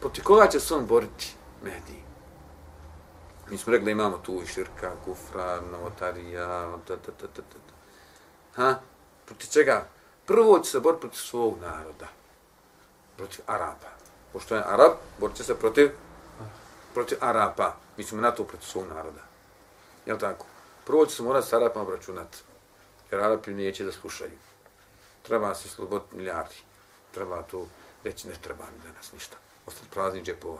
[0.00, 2.06] protiv koga će se on boriti, Mehdi?
[3.50, 7.74] Mi smo rekli imamo tu i širka, kufra, novotarija, ta, ta, ta, ta, ta.
[8.54, 8.78] Ha?
[9.26, 9.88] Protiv čega?
[10.26, 12.08] Prvo će se boriti protiv svog naroda.
[13.16, 13.88] Protiv Arapa.
[14.32, 15.90] Pošto je Arab, borit će se protiv
[16.94, 17.76] protiv Arapa.
[17.96, 19.20] Mi ćemo na to protiv svog naroda.
[20.06, 20.46] Jel tako?
[20.84, 22.38] Prvo će se morati s Arapama obračunati.
[23.10, 24.38] Jer Arapi neće da slušaju.
[25.22, 26.54] Treba se sloboditi milijardi.
[27.14, 27.66] Treba to
[28.04, 29.36] reći, ne treba mi danas ništa.
[29.66, 30.58] Ostati prazni džepova.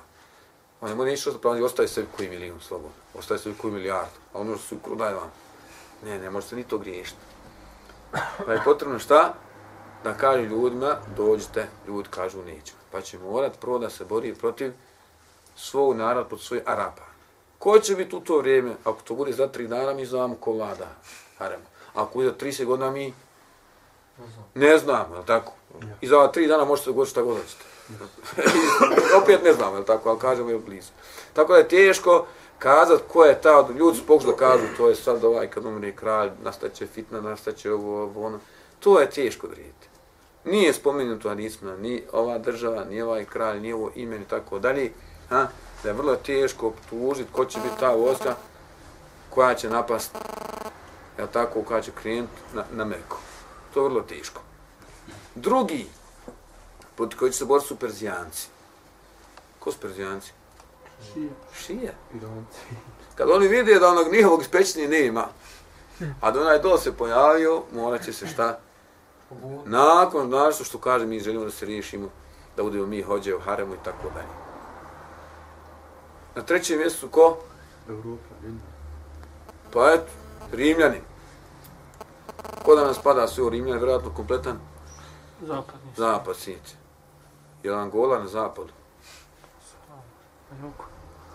[0.81, 2.97] On nema neće ostati prazni, ostaje sebi koji milijun slobodno.
[3.14, 4.18] Ostaje sebi koji milijardu.
[4.33, 5.33] A ono što su prodaj vam.
[6.05, 7.18] Ne, ne može se ni to griješiti.
[8.47, 9.35] Pa je potrebno šta?
[10.05, 12.79] Da kaže ljudima, dođite, ljudi kažu nećemo.
[12.93, 14.72] Pa će morat prvo da se bori protiv
[15.57, 17.03] svog naroda, protiv svojih Arapa.
[17.59, 18.74] Ko će biti u to vrijeme?
[18.85, 20.87] Ako to bude za tri dana, mi znamo ko vlada.
[21.95, 23.14] Ako bude za 30 godina, mi
[24.55, 25.53] ne znamo, je li tako?
[26.01, 27.64] I za tri dana možete dogoditi šta god hoćete.
[29.22, 30.91] Opet ne znamo, je li tako, ali kažemo je blizu.
[31.32, 32.26] Tako da je teško
[32.59, 35.93] kazat ko je ta, ljudi su pokušali da kažu, to je sad ovaj, kad umre
[35.93, 38.39] kralj, nastaće fitna, nastaće ovo, ovo, ono.
[38.80, 39.89] To je teško odrediti.
[40.45, 44.93] Nije spomenuto hadisma, ni ova država, ni ovaj kralj, ni ovo ime, ni tako dalje.
[45.28, 45.49] Ha?
[45.82, 48.34] Da je vrlo teško optužiti ko će biti ta vojska
[49.30, 50.16] koja će napast,
[51.18, 53.16] je tako, koja će krenuti na, na Meku.
[53.74, 54.41] To je vrlo teško.
[55.34, 55.87] Drugi,
[56.97, 58.49] pod koji će se boriti su Perzijanci.
[59.59, 60.32] Ko su Perzijanci?
[61.12, 61.30] Šija.
[61.55, 61.94] Šije.
[62.14, 62.59] Iranci.
[63.14, 65.26] Kad oni vide da onog njihovog ispećnije nema,
[66.20, 68.59] a da onaj dol se pojavio, morat će se šta?
[69.64, 72.09] Nakon, znaš što kaže, mi želimo da se riješimo,
[72.57, 74.28] da budemo mi hođe u haremu i tako dalje.
[76.34, 77.38] Na trećem mjestu ko?
[77.88, 78.66] Evropa, Indija.
[79.72, 80.12] Pa eto,
[80.53, 81.01] Rimljani.
[82.64, 84.59] Ko da nas pada sve u Rimljani, vjerojatno kompletan
[85.40, 85.90] Zapadni.
[85.97, 86.74] zapad sinice.
[87.66, 88.72] Je li Angola na zapadu?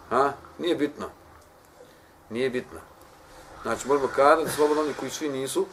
[0.10, 0.34] Ha?
[0.60, 1.06] Nije bitno.
[2.30, 2.80] Nije bitno.
[3.62, 5.66] Znači, možemo kada slobodno oni koji svi nisu,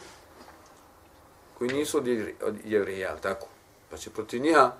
[1.57, 3.47] koji nisu od, jevri, od jevrija, ali tako?
[3.89, 4.71] Pa će protiv njiha,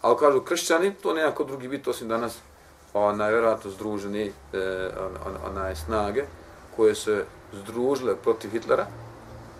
[0.00, 2.38] ali kažu kršćani, to nema kod drugi biti osim danas,
[2.94, 6.24] onaj, vjerojatno združeni, e, on, on, onaj snage,
[6.76, 8.86] koje se združile protiv Hitlera,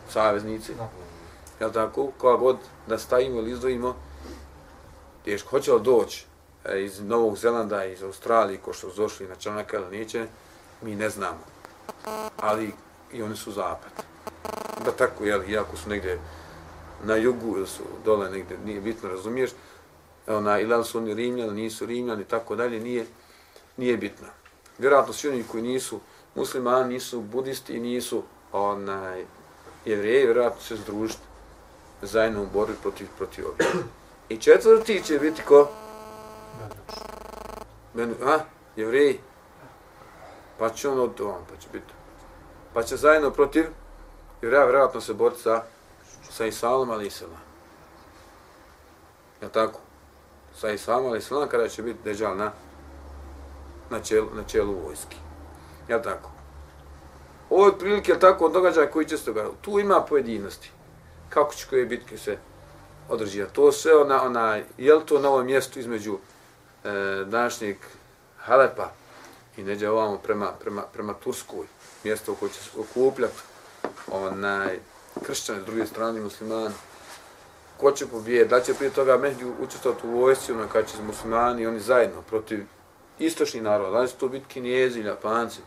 [0.08, 0.72] saveznici,
[1.60, 2.56] jel tako, koja god
[2.86, 3.94] da stavimo ili izdvojimo,
[5.24, 6.26] teško, hoće li doći
[6.64, 10.26] e, iz Novog Zelanda, iz Australije, ko što su došli na Čanaka ili neće,
[10.82, 11.44] mi ne znamo.
[12.36, 12.72] Ali
[13.12, 13.92] i oni su zapad.
[14.84, 16.18] Da tako, jel, iako su negdje
[17.04, 19.50] na jugu ili su dole negdje, nije bitno, razumiješ,
[20.26, 23.06] ona, ili su oni rimljani, nisu rimljani, i tako dalje, nije,
[23.76, 24.26] nije bitno.
[24.78, 26.00] Vjerojatno svi oni koji nisu
[26.34, 28.22] muslimani, nisu budisti, i nisu
[28.52, 29.24] onaj,
[29.84, 31.22] jevreji, vjerojatno se združiti
[32.02, 33.66] zajedno u borbi protiv, protiv ovih.
[34.28, 35.68] I četvrti će biti ko?
[37.94, 38.38] Ben, a,
[38.76, 39.20] jevreji.
[40.58, 41.92] Pa će on od on, pa će biti.
[42.74, 43.66] Pa će zajedno protiv
[44.42, 45.62] jevreja vjerojatno se boriti sa,
[46.30, 47.38] sa Isalom, ali Isala.
[49.42, 49.80] Je tako?
[50.54, 52.52] Sa Isalom, ali Isala, kada će biti deđal na,
[53.90, 55.16] na, čelu, na čelu vojski.
[55.88, 56.30] Je tako?
[57.50, 59.56] Ovo je prilike, tako, događaja koji će se događati.
[59.62, 60.70] Tu ima pojedinosti.
[61.28, 62.38] Kako će koje bitke se
[63.08, 63.54] održivati.
[63.54, 66.18] To sve ona, ona, je li to na ovom mjestu između
[66.84, 66.90] e,
[67.26, 67.76] današnjeg
[68.38, 68.90] Halepa
[69.56, 71.66] i neđe ovamo prema, prema, prema Turskoj,
[72.04, 73.36] mjesto u koje će se okupljati
[74.10, 74.78] onaj,
[75.26, 76.74] kršćani s druge strane muslimani.
[77.76, 78.50] Ko će pobijeti?
[78.50, 82.64] Da će prije toga Mehdi učestvovati u vojsci, ono kada će muslimani oni zajedno protiv
[83.18, 85.60] istočnih naroda, da će to biti kinezi, japanci,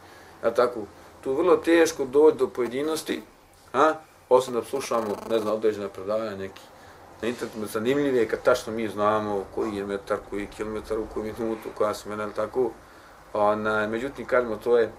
[0.44, 0.80] ja tako,
[1.24, 3.22] tu vrlo teško doći do pojedinosti,
[3.74, 3.94] a,
[4.30, 6.62] osim da slušamo, ne znam, određena predavanja neki
[7.22, 11.34] na internetu zanimljive kad tačno mi znamo koji je metar, koji je kilometar, u koju
[11.40, 12.72] minutu, koja se ili tako.
[13.34, 14.92] Ona, međutim, kažemo, to je,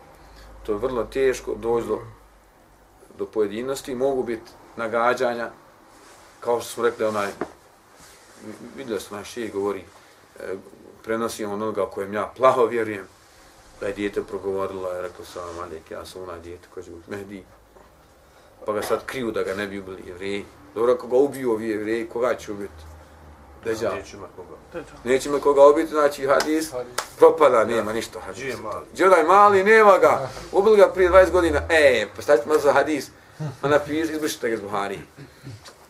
[0.66, 1.98] to je vrlo teško doći do,
[3.18, 5.50] do pojedinosti, mogu biti nagađanja,
[6.40, 7.28] kao što smo rekli, onaj,
[8.76, 9.84] vidio sam naš šije govori,
[10.40, 10.54] e,
[11.04, 13.06] prenosi onoga kojem ja plaho vjerujem,
[13.80, 17.10] da je dijete progovorila, je rekao sam, Alek, ja sam onaj dijete koji će biti
[17.10, 17.44] Mehdi,
[18.66, 20.44] pa ga sad kriju da ga ne bi ubili jevreji.
[20.78, 22.82] Dobro, ako ga ubiju ovi jevreji, koga će ubiti?
[23.64, 23.90] Deđa.
[23.94, 24.84] Neće ima koga.
[25.04, 26.70] Neće me koga ubiti, znači hadis,
[27.16, 28.42] propada, nema ništa hadis.
[28.42, 28.86] Gdje je mali?
[28.92, 30.28] Gdje je onaj mali, nema ga.
[30.52, 33.10] Ubili ga prije 20 godina, e, pa šta ćete malo za hadis?
[33.62, 34.98] Ma napiši, izbrišite ga iz Buhari.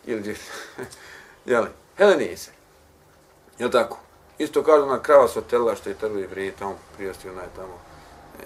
[0.07, 0.37] Ili gdje?
[1.47, 1.69] Jeli?
[1.97, 2.51] Helenese.
[3.59, 3.99] Jel tako?
[4.39, 7.79] Isto kažu na krava s hotela što je telo jevreji, tamo prijasti onaj tamo.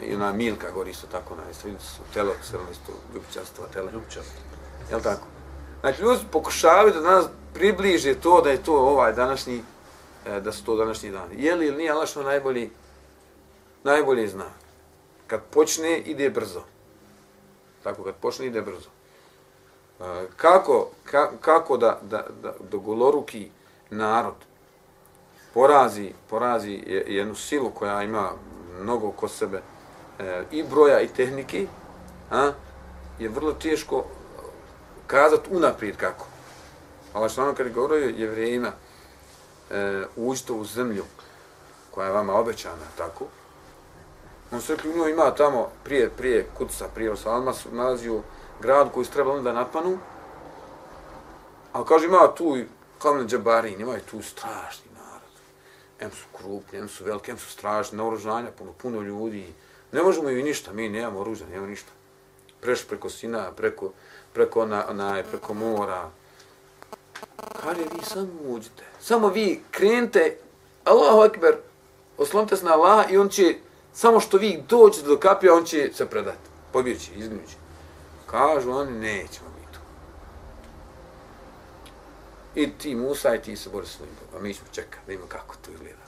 [0.01, 3.93] E, I ona Milka gori isto tako, onaj, isto, isto telo, sve isto ljubičastvo tele.
[3.93, 4.23] Ljubčan.
[4.91, 5.32] Jel tako?
[5.83, 9.63] Znači, ljudi pokušavaju da nas približe to da je to ovaj današnji,
[10.27, 11.35] e, da su to današnji dani.
[11.45, 12.71] Je li ili nije Allah što najbolji,
[13.85, 14.45] najbolji zna.
[15.27, 16.61] Kad počne, ide brzo.
[17.83, 18.89] Tako, kad počne, ide brzo.
[20.01, 20.05] E,
[20.37, 23.51] kako, ka, kako da, da, da, da goloruki
[23.91, 24.35] narod
[25.55, 28.31] porazi, porazi je- jednu silu koja ima
[28.81, 29.63] mnogo kod sebe
[30.19, 31.67] e, i broja i tehnike,
[32.31, 32.53] a,
[33.19, 34.05] je vrlo teško
[35.07, 36.27] kazati unaprijed kako.
[37.13, 38.69] Allah što ono kad je govorio vrijeme
[39.71, 41.05] e, uđite u zemlju
[41.91, 43.25] koja je vama obećana, tako,
[44.53, 48.23] on se rekli, no ima tamo, prije, prije Kudsa, prije Osalma, su nalazio
[48.61, 49.99] grad koji su trebali da napanu,
[51.73, 52.67] ali kaže, ima tu i
[52.99, 55.33] kamene džabarin, ima tu strašni narod.
[56.01, 59.55] Em su krupni, em su veliki, em su strašni, naoružanja, puno, puno ljudi.
[59.93, 61.93] Ne možemo i ništa, mi nemamo oružja, nemamo ništa.
[62.61, 63.93] Preš preko Sina, preko,
[64.33, 66.11] preko, na, na, preko mora.
[67.63, 68.85] Kaže, vi samo uđite.
[69.01, 70.37] Samo vi krenite,
[70.85, 71.57] Allahu Ekber,
[72.19, 73.55] oslonite se na Allah i on će,
[73.93, 76.51] samo što vi dođete do kapija, on će se predati.
[76.73, 77.57] Pobjeći, izgnući.
[78.27, 79.81] Kažu oni, nećemo mi tu.
[82.55, 84.41] I ti Musa i ti se bori svojim Bogom.
[84.41, 86.03] A mi ćemo čekati, da ima kako to izgleda.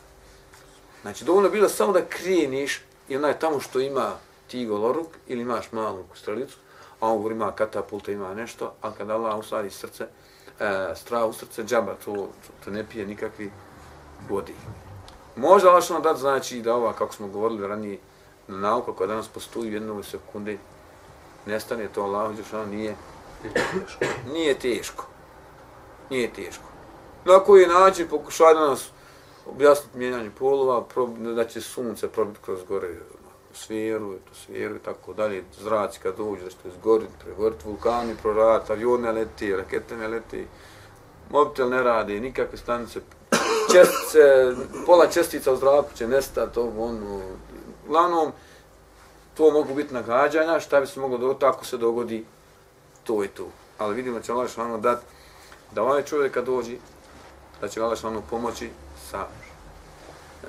[1.03, 4.16] Znači, dovoljno bilo samo da kreniš i onaj tamo što ima
[4.47, 6.57] ti goloruk ili imaš malu kustralicu,
[7.05, 10.07] a on govori ima katapulta, ima nešto, a kada Allah usadi srce,
[10.61, 13.50] e, strah u srce, džaba, to, to, to ne pije nikakvi
[14.28, 14.55] vodi.
[15.36, 17.98] Možda Allah što dat znači da ova, kako smo govorili ranije,
[18.48, 20.59] na nauka koja danas postoji u jednoj sekundi,
[21.46, 22.96] nestane to Allah, što nije,
[24.32, 25.07] nije teško.
[26.11, 26.64] Nije teško.
[27.24, 28.88] Na koji način pokušaj da nas
[29.46, 32.88] objasniti mijenjanje polova, prob- da će sunce probiti kroz gore
[33.55, 37.12] sferu, to sferu i tako dalje, zraci kad dođu, da što to izgoriti,
[37.64, 40.46] vulkani prorata, avione leti, rakete ne leti,
[41.30, 43.00] mobitel ne radi, nikakve stanice,
[43.72, 44.52] čestice,
[44.86, 47.20] pola čestica u zraku će nestati, ovo, ono,
[47.86, 48.32] uglavnom,
[49.36, 52.24] to mogu biti nagađanja, šta bi se moglo dogoditi ako se dogodi
[53.05, 53.48] to i to.
[53.78, 55.05] Ali vidimo da će Allah šalano dati
[55.72, 56.78] da ovaj čovjek kad dođi,
[57.61, 58.70] da će Allah šalano pomoći
[59.11, 59.26] sa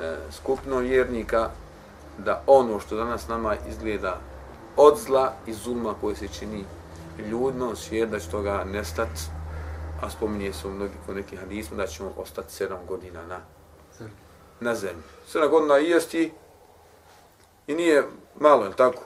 [0.01, 1.49] e, skupno vjernika,
[2.17, 4.19] da ono što danas nama izgleda
[4.77, 6.65] od zla i zulma koje se čini
[7.29, 9.21] ljudno svijet, da će toga nestati,
[10.01, 13.39] a spominje se u mnogi kod nekih hadisma da ćemo ostati sedam godina na,
[14.59, 15.03] na zemlji.
[15.27, 16.33] Sedam godina i jesti
[17.67, 18.03] i nije
[18.39, 19.03] malo, je tako?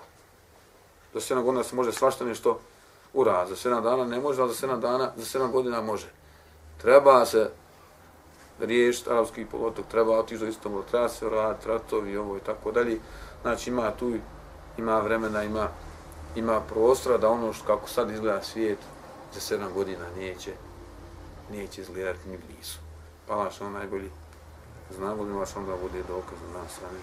[1.13, 2.59] Za sedam godina se može svašta nešto
[3.13, 3.49] uraditi.
[3.49, 6.07] Za sedam dana ne može, ali za sedam, dana, za sedam godina može.
[6.81, 7.49] Treba se
[8.59, 11.29] riješiti arapski polotok, treba otići do istom treba se
[11.65, 12.99] ratovi, ovo i tako dalje.
[13.41, 14.13] Znači ima tu,
[14.77, 15.67] ima vremena, ima,
[16.35, 18.79] ima prostora da ono što kako sad izgleda svijet
[19.33, 20.51] za sedam godina neće,
[21.51, 22.77] neće izgledati ni blizu.
[23.27, 24.09] Pa Allah što najbolji
[24.89, 26.99] zna, volim vas onda bude dokaz za nas, a ne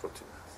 [0.00, 0.35] protiv nas.